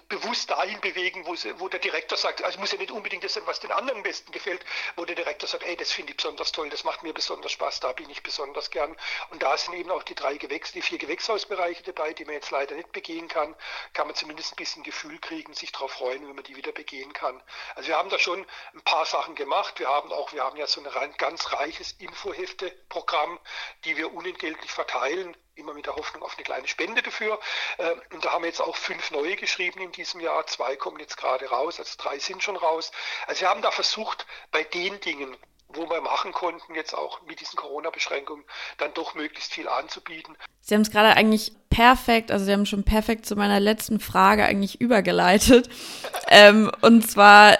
bewusst 0.08 0.50
dahin 0.50 0.80
bewegen, 0.80 1.26
wo, 1.26 1.34
sie, 1.34 1.58
wo 1.58 1.68
der 1.68 1.80
Direktor 1.80 2.16
sagt, 2.16 2.42
also 2.42 2.58
muss 2.58 2.72
ja 2.72 2.78
nicht 2.78 2.90
unbedingt 2.90 3.24
das 3.24 3.34
sein, 3.34 3.42
was 3.46 3.60
den 3.60 3.72
anderen 3.72 4.02
besten 4.02 4.32
gefällt, 4.32 4.64
wo 4.96 5.04
der 5.04 5.16
Direktor 5.16 5.48
sagt, 5.48 5.64
ey, 5.64 5.76
das 5.76 5.92
finde 5.92 6.12
ich 6.12 6.16
besonders 6.16 6.52
toll, 6.52 6.70
das 6.70 6.84
macht 6.84 7.02
mir 7.02 7.12
besonders 7.12 7.52
Spaß, 7.52 7.80
da 7.80 7.92
bin 7.92 8.08
ich 8.08 8.22
besonders 8.22 8.70
gern. 8.70 8.96
Und 9.30 9.42
da 9.42 9.56
sind 9.56 9.74
eben 9.74 9.90
auch 9.90 10.02
die 10.02 10.14
drei 10.14 10.36
Gewächs, 10.36 10.72
die 10.72 10.82
vier 10.82 10.98
Gewächshausbereiche 10.98 11.82
dabei, 11.82 12.12
die 12.12 12.24
man 12.24 12.34
jetzt 12.34 12.50
leider 12.50 12.74
nicht 12.74 12.92
begehen 12.92 13.28
kann, 13.28 13.54
kann 13.92 14.06
man 14.06 14.16
zumindest 14.16 14.52
ein 14.52 14.56
bisschen 14.56 14.82
Gefühl 14.82 15.18
kriegen, 15.18 15.52
sich 15.54 15.72
darauf 15.72 15.92
freuen, 15.92 16.26
wenn 16.26 16.36
man 16.36 16.44
die 16.44 16.56
wieder 16.56 16.72
begehen 16.72 17.12
kann. 17.12 17.42
Also 17.74 17.88
wir 17.88 17.96
haben 17.96 18.08
da 18.08 18.18
schon 18.18 18.46
ein 18.74 18.82
paar 18.82 19.04
Sachen 19.04 19.34
gemacht. 19.34 19.78
Wir 19.78 19.88
haben 19.88 20.12
auch, 20.12 20.32
wir 20.32 20.44
haben 20.44 20.56
ja 20.56 20.66
so 20.66 20.82
ein 20.82 21.14
ganz 21.18 21.52
reiches 21.52 21.92
Infohefte-Programm, 21.92 23.38
die 23.84 23.96
wir 23.96 24.12
unentgeltlich 24.12 24.70
verteilen 24.70 25.36
immer 25.54 25.74
mit 25.74 25.86
der 25.86 25.96
Hoffnung 25.96 26.22
auf 26.22 26.34
eine 26.36 26.44
kleine 26.44 26.68
Spende 26.68 27.02
dafür. 27.02 27.38
Ähm, 27.78 28.00
und 28.12 28.24
da 28.24 28.32
haben 28.32 28.42
wir 28.42 28.48
jetzt 28.48 28.60
auch 28.60 28.76
fünf 28.76 29.10
neue 29.10 29.36
geschrieben 29.36 29.80
in 29.80 29.92
diesem 29.92 30.20
Jahr. 30.20 30.46
Zwei 30.46 30.76
kommen 30.76 30.98
jetzt 30.98 31.16
gerade 31.16 31.46
raus, 31.46 31.78
also 31.78 31.94
drei 31.98 32.18
sind 32.18 32.42
schon 32.42 32.56
raus. 32.56 32.92
Also 33.26 33.42
wir 33.42 33.48
haben 33.48 33.62
da 33.62 33.70
versucht, 33.70 34.26
bei 34.50 34.64
den 34.64 35.00
Dingen, 35.00 35.36
wo 35.68 35.88
wir 35.88 36.00
machen 36.00 36.32
konnten, 36.32 36.74
jetzt 36.74 36.94
auch 36.94 37.22
mit 37.22 37.40
diesen 37.40 37.56
Corona-Beschränkungen, 37.56 38.44
dann 38.78 38.92
doch 38.94 39.14
möglichst 39.14 39.52
viel 39.52 39.68
anzubieten. 39.68 40.36
Sie 40.60 40.74
haben 40.74 40.82
es 40.82 40.90
gerade 40.90 41.16
eigentlich 41.16 41.52
perfekt, 41.70 42.30
also 42.30 42.44
Sie 42.44 42.52
haben 42.52 42.66
schon 42.66 42.84
perfekt 42.84 43.26
zu 43.26 43.36
meiner 43.36 43.60
letzten 43.60 44.00
Frage 44.00 44.44
eigentlich 44.44 44.80
übergeleitet. 44.80 45.68
ähm, 46.28 46.70
und 46.82 47.10
zwar 47.10 47.56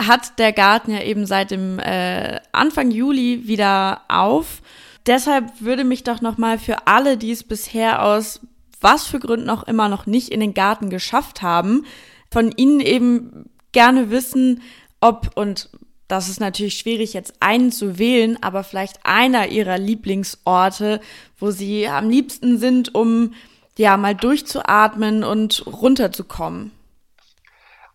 hat 0.00 0.38
der 0.38 0.52
Garten 0.52 0.92
ja 0.92 1.02
eben 1.02 1.26
seit 1.26 1.50
dem 1.50 1.80
äh, 1.80 2.40
Anfang 2.52 2.90
Juli 2.92 3.48
wieder 3.48 4.02
auf 4.08 4.62
deshalb 5.06 5.60
würde 5.60 5.84
mich 5.84 6.04
doch 6.04 6.20
nochmal 6.20 6.58
für 6.58 6.86
alle, 6.86 7.16
die 7.16 7.32
es 7.32 7.44
bisher 7.44 8.02
aus 8.04 8.40
was 8.80 9.06
für 9.06 9.18
Gründen 9.18 9.50
auch 9.50 9.64
immer 9.64 9.88
noch 9.88 10.06
nicht 10.06 10.28
in 10.30 10.40
den 10.40 10.54
Garten 10.54 10.90
geschafft 10.90 11.42
haben, 11.42 11.84
von 12.30 12.52
Ihnen 12.52 12.80
eben 12.80 13.50
gerne 13.72 14.10
wissen, 14.10 14.62
ob, 15.00 15.36
und 15.36 15.70
das 16.06 16.28
ist 16.28 16.40
natürlich 16.40 16.78
schwierig, 16.78 17.12
jetzt 17.12 17.34
einen 17.40 17.72
zu 17.72 17.98
wählen, 17.98 18.42
aber 18.42 18.64
vielleicht 18.64 19.04
einer 19.04 19.48
Ihrer 19.48 19.78
Lieblingsorte, 19.78 21.00
wo 21.38 21.50
Sie 21.50 21.88
am 21.88 22.08
liebsten 22.08 22.58
sind, 22.58 22.94
um 22.94 23.34
ja 23.76 23.96
mal 23.96 24.14
durchzuatmen 24.14 25.22
und 25.24 25.66
runterzukommen. 25.66 26.72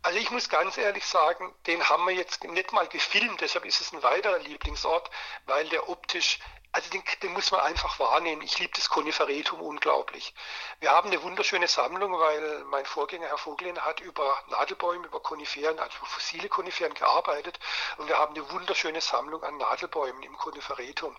Also 0.04 0.20
ich 0.20 0.32
muss 0.32 0.50
ganz 0.50 0.78
ehrlich 0.78 1.06
sagen, 1.06 1.54
den 1.66 1.82
haben 1.82 2.06
wir 2.06 2.14
jetzt 2.14 2.44
nicht 2.44 2.74
mal 2.74 2.88
gefilmt, 2.88 3.40
deshalb 3.40 3.66
ist 3.66 3.80
es 3.80 3.94
ein 3.94 4.04
weiterer 4.04 4.40
Lieblingsort, 4.40 5.10
weil 5.46 5.68
der 5.70 5.88
optisch 5.88 6.40
also 6.74 6.90
den, 6.90 7.04
den, 7.22 7.34
muss 7.34 7.52
man 7.52 7.62
einfach 7.62 8.00
wahrnehmen. 8.00 8.42
Ich 8.42 8.58
liebe 8.58 8.74
das 8.76 8.90
Koniferetum 8.90 9.62
unglaublich. 9.62 10.34
Wir 10.80 10.90
haben 10.90 11.10
eine 11.10 11.22
wunderschöne 11.22 11.68
Sammlung, 11.68 12.20
weil 12.20 12.64
mein 12.66 12.86
Vorgänger 12.86 13.28
Herr 13.28 13.38
Vogelin 13.38 13.80
hat 13.80 14.00
über 14.00 14.44
Nadelbäume, 14.48 15.06
über 15.06 15.20
Koniferen, 15.20 15.78
also 15.80 15.96
fossile 16.04 16.50
Koniferen 16.50 16.96
gearbeitet 16.96 17.60
und 17.98 18.08
wir 18.08 18.18
haben 18.18 18.36
eine 18.36 18.50
wunderschöne 18.52 19.02
Sammlung 19.02 19.44
an 19.44 19.58
Nadelbäumen 19.58 20.24
im 20.24 20.36
Koniferetum. 20.36 21.16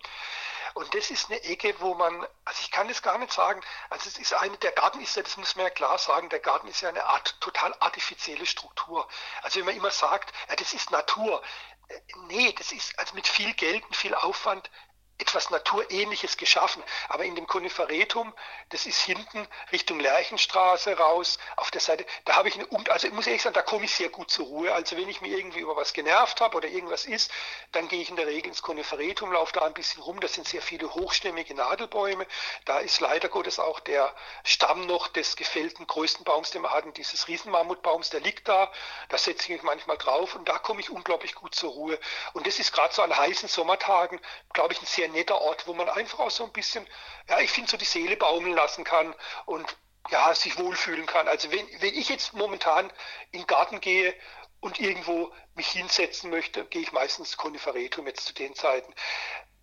Und 0.75 0.93
das 0.93 1.11
ist 1.13 1.31
eine 1.31 1.41
Ecke, 1.45 1.73
wo 1.79 1.95
man, 1.95 2.27
also 2.45 2.61
ich 2.61 2.73
kann 2.73 2.89
das 2.89 3.01
gar 3.01 3.17
nicht 3.19 3.33
sagen, 3.33 3.63
also 3.91 4.09
es 4.09 4.19
ist 4.19 4.35
eine, 4.35 4.57
der 4.59 4.73
Garten 4.73 5.01
ist 5.01 5.15
ja, 5.15 5.23
das 5.23 5.37
muss 5.37 5.55
man 5.55 5.67
ja 5.67 5.71
klar 5.71 5.99
sagen, 5.99 6.29
der 6.31 6.41
Garten 6.41 6.67
ist 6.67 6.81
ja 6.81 6.89
eine 6.89 7.07
Art 7.07 7.41
total 7.41 7.73
artifizielle 7.79 8.45
Struktur. 8.45 9.07
Also 9.43 9.61
wenn 9.61 9.67
man 9.67 9.77
immer 9.77 9.93
sagt, 9.93 10.35
ja, 10.49 10.57
das 10.57 10.75
ist 10.75 10.91
Natur, 10.91 11.41
äh, 11.89 12.01
nee, 12.27 12.53
das 12.59 12.73
ist 12.73 12.99
also 12.99 13.15
mit 13.15 13.29
viel 13.29 13.55
Geld 13.55 13.85
und 13.85 13.95
viel 13.95 14.17
Aufwand 14.17 14.69
etwas 15.19 15.51
Naturähnliches 15.51 16.37
geschaffen. 16.37 16.83
Aber 17.09 17.25
in 17.25 17.35
dem 17.35 17.47
Koniferetum, 17.47 18.33
das 18.71 18.87
ist 18.87 19.01
hinten 19.01 19.47
Richtung 19.71 20.01
Lerchenstraße 20.01 20.97
raus, 20.97 21.39
auf 21.57 21.71
der 21.71 21.81
Seite, 21.81 22.05
da 22.25 22.37
habe 22.37 22.49
ich 22.49 22.55
eine, 22.55 22.67
also 22.91 23.07
ich 23.07 23.13
muss 23.13 23.27
ehrlich 23.27 23.43
sagen, 23.43 23.55
da 23.55 23.63
komme 23.63 23.85
ich 23.85 23.95
sehr 23.95 24.09
gut 24.09 24.31
zur 24.31 24.47
Ruhe. 24.47 24.73
Also 24.73 24.97
wenn 24.97 25.09
ich 25.09 25.21
mir 25.21 25.37
irgendwie 25.37 25.61
über 25.61 25.77
was 25.77 25.93
genervt 25.93 26.41
habe 26.41 26.57
oder 26.57 26.69
irgendwas 26.69 27.05
ist, 27.05 27.31
dann 27.73 27.89
gehe 27.89 28.03
ich 28.03 28.11
in 28.11 28.17
der 28.17 28.27
Regel 28.27 28.49
ins 28.49 28.63
Koniferetum, 28.63 29.33
laufe 29.33 29.53
da 29.53 29.63
ein 29.63 29.75
bisschen 29.75 30.03
rum. 30.03 30.21
Das 30.21 30.35
sind 30.35 30.49
sehr 30.49 30.63
viele 30.63 30.93
hochstämmige 30.93 31.55
Nadelbäume. 31.55 32.27
Da 32.65 32.81
ist 32.81 33.01
leider 33.01 33.29
Gottes 33.29 33.59
auch 33.59 33.81
der 33.81 34.15
Stamm 34.43 34.87
noch 34.87 35.09
des 35.09 35.37
gefällten 35.37 35.87
größten 35.87 36.25
Baums, 36.25 36.51
den 36.51 36.63
wir 36.63 36.71
hatten, 36.71 36.93
dieses 36.93 37.29
Riesenmammutbaums, 37.29 38.11
der 38.11 38.21
liegt 38.21 38.49
da. 38.49 38.73
Da 39.11 39.19
setze 39.19 39.45
ich 39.45 39.49
mich 39.51 39.63
manchmal 39.63 39.97
drauf 39.97 40.35
und 40.35 40.49
da 40.49 40.59
komme 40.59 40.81
ich 40.81 40.91
unglaublich 40.91 41.35
gut 41.35 41.55
zur 41.55 41.71
Ruhe. 41.71 41.99
Und 42.33 42.47
das 42.47 42.59
ist 42.59 42.73
gerade 42.73 42.93
so 42.93 43.03
an 43.03 43.17
heißen 43.17 43.49
Sommertagen, 43.49 44.21
glaube 44.53 44.73
ich, 44.73 44.83
ein 44.83 44.87
sehr 44.87 45.04
netter 45.13 45.41
Ort, 45.41 45.67
wo 45.67 45.75
man 45.75 45.89
einfach 45.89 46.21
auch 46.21 46.31
so 46.31 46.45
ein 46.45 46.53
bisschen, 46.53 46.87
ja, 47.29 47.41
ich 47.41 47.51
finde, 47.51 47.71
so 47.71 47.77
die 47.77 47.85
Seele 47.85 48.17
baumeln 48.17 48.55
lassen 48.55 48.85
kann 48.85 49.15
und 49.47 49.77
ja, 50.11 50.35
sich 50.35 50.59
wohlfühlen 50.59 51.07
kann. 51.07 51.29
Also 51.29 51.51
wenn, 51.51 51.67
wenn 51.81 51.95
ich 51.95 52.09
jetzt 52.09 52.35
momentan 52.35 52.91
in 53.31 53.41
den 53.41 53.47
Garten 53.47 53.81
gehe 53.81 54.15
und 54.61 54.81
irgendwo 54.81 55.33
mich 55.55 55.69
hinsetzen 55.69 56.31
möchte, 56.31 56.65
gehe 56.67 56.83
ich 56.83 56.93
meistens 56.93 57.37
Koniferetum 57.37 58.07
jetzt 58.07 58.27
zu 58.27 58.35
den 58.35 58.55
Zeiten. 58.55 58.93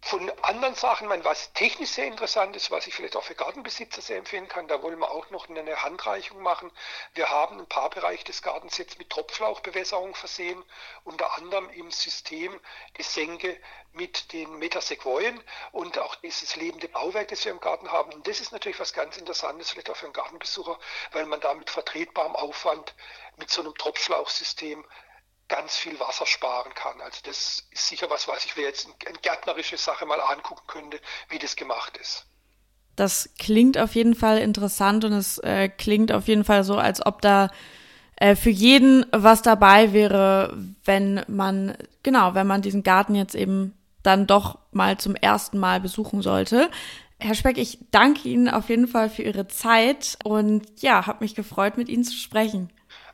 Von 0.03 0.31
anderen 0.41 0.73
Sachen, 0.73 1.07
mein, 1.07 1.23
was 1.23 1.53
technisch 1.53 1.91
sehr 1.91 2.07
interessant 2.07 2.55
ist, 2.55 2.71
was 2.71 2.87
ich 2.87 2.93
vielleicht 2.95 3.15
auch 3.15 3.23
für 3.23 3.35
Gartenbesitzer 3.35 4.01
sehr 4.01 4.17
empfehlen 4.17 4.47
kann, 4.47 4.67
da 4.67 4.81
wollen 4.81 4.97
wir 4.97 5.11
auch 5.11 5.29
noch 5.29 5.47
eine 5.47 5.83
Handreichung 5.83 6.41
machen. 6.41 6.71
Wir 7.13 7.29
haben 7.29 7.59
ein 7.59 7.67
paar 7.67 7.91
Bereiche 7.91 8.23
des 8.23 8.41
Gartens 8.41 8.79
jetzt 8.79 8.97
mit 8.97 9.11
Tropflauchbewässerung 9.11 10.15
versehen, 10.15 10.61
unter 11.03 11.37
anderem 11.37 11.69
im 11.69 11.91
System 11.91 12.59
die 12.97 13.03
Senke 13.03 13.55
mit 13.93 14.33
den 14.33 14.57
Metasequoien 14.57 15.41
und 15.71 15.99
auch 15.99 16.15
dieses 16.15 16.55
lebende 16.55 16.87
Bauwerk, 16.87 17.27
das 17.27 17.45
wir 17.45 17.51
im 17.51 17.59
Garten 17.59 17.91
haben. 17.91 18.11
Und 18.11 18.27
das 18.27 18.41
ist 18.41 18.51
natürlich 18.51 18.79
was 18.79 18.93
ganz 18.93 19.17
Interessantes, 19.17 19.69
vielleicht 19.69 19.91
auch 19.91 19.95
für 19.95 20.05
einen 20.05 20.13
Gartenbesucher, 20.13 20.79
weil 21.11 21.27
man 21.27 21.39
da 21.41 21.53
mit 21.53 21.69
vertretbarem 21.69 22.35
Aufwand 22.35 22.95
mit 23.37 23.51
so 23.51 23.61
einem 23.61 23.75
Tropfschlauchsystem 23.75 24.83
ganz 25.51 25.75
viel 25.75 25.99
Wasser 25.99 26.25
sparen 26.25 26.73
kann. 26.73 26.99
Also 27.01 27.19
das 27.25 27.67
ist 27.71 27.87
sicher 27.87 28.09
was, 28.09 28.27
was 28.27 28.45
ich 28.45 28.55
mir 28.55 28.63
jetzt 28.63 28.87
eine 29.05 29.17
gärtnerische 29.21 29.77
Sache 29.77 30.05
mal 30.05 30.21
angucken 30.21 30.65
könnte, 30.65 30.99
wie 31.29 31.39
das 31.39 31.55
gemacht 31.55 31.97
ist. 31.97 32.25
Das 32.95 33.29
klingt 33.37 33.77
auf 33.77 33.93
jeden 33.93 34.15
Fall 34.15 34.37
interessant 34.37 35.03
und 35.03 35.13
es 35.13 35.37
äh, 35.39 35.67
klingt 35.67 36.11
auf 36.11 36.27
jeden 36.27 36.45
Fall 36.45 36.63
so, 36.63 36.77
als 36.77 37.05
ob 37.05 37.21
da 37.21 37.49
äh, 38.15 38.35
für 38.35 38.49
jeden 38.49 39.05
was 39.11 39.41
dabei 39.41 39.91
wäre, 39.91 40.57
wenn 40.85 41.25
man, 41.27 41.77
genau, 42.03 42.33
wenn 42.33 42.47
man 42.47 42.61
diesen 42.61 42.83
Garten 42.83 43.15
jetzt 43.15 43.35
eben 43.35 43.77
dann 44.03 44.27
doch 44.27 44.57
mal 44.71 44.97
zum 44.97 45.15
ersten 45.15 45.59
Mal 45.59 45.81
besuchen 45.81 46.21
sollte. 46.21 46.69
Herr 47.19 47.35
Speck, 47.35 47.57
ich 47.57 47.77
danke 47.91 48.27
Ihnen 48.29 48.49
auf 48.49 48.69
jeden 48.69 48.87
Fall 48.87 49.09
für 49.09 49.23
Ihre 49.23 49.47
Zeit 49.47 50.17
und 50.23 50.63
ja, 50.81 51.05
habe 51.07 51.23
mich 51.23 51.35
gefreut, 51.35 51.77
mit 51.77 51.89
Ihnen 51.89 52.03
zu 52.03 52.15
sprechen. 52.15 52.71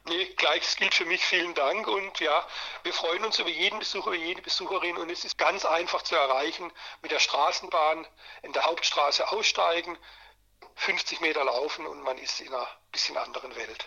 Nee, 0.08 0.26
gleiches 0.38 0.78
gilt 0.78 0.94
für 0.94 1.06
mich. 1.06 1.26
Vielen 1.26 1.54
Dank. 1.54 1.86
Und 1.86 2.20
ja, 2.22 2.48
wir 2.84 2.94
freuen 2.94 3.26
uns 3.26 3.40
über 3.40 3.50
jeden 3.50 3.80
Besucher, 3.80 4.12
über 4.12 4.16
jede 4.16 4.42
Besucherin. 4.42 4.96
Und 4.98 5.10
es 5.10 5.26
ist 5.26 5.38
ganz 5.38 5.66
einfach 5.66 6.02
zu 6.02 6.16
erreichen 6.16 6.72
mit 7.02 7.12
der 7.12 7.20
Straßenbahn 7.20 8.08
in 8.42 8.54
der 8.54 8.64
Hauptstraße 8.64 9.30
aussteigen, 9.32 9.98
50 10.76 11.20
Meter 11.20 11.44
laufen 11.44 11.86
und 11.86 12.02
man 12.02 12.18
ist 12.20 12.40
in 12.40 12.54
einer 12.54 12.68
bisschen 12.92 13.18
anderen 13.18 13.54
Welt. 13.56 13.86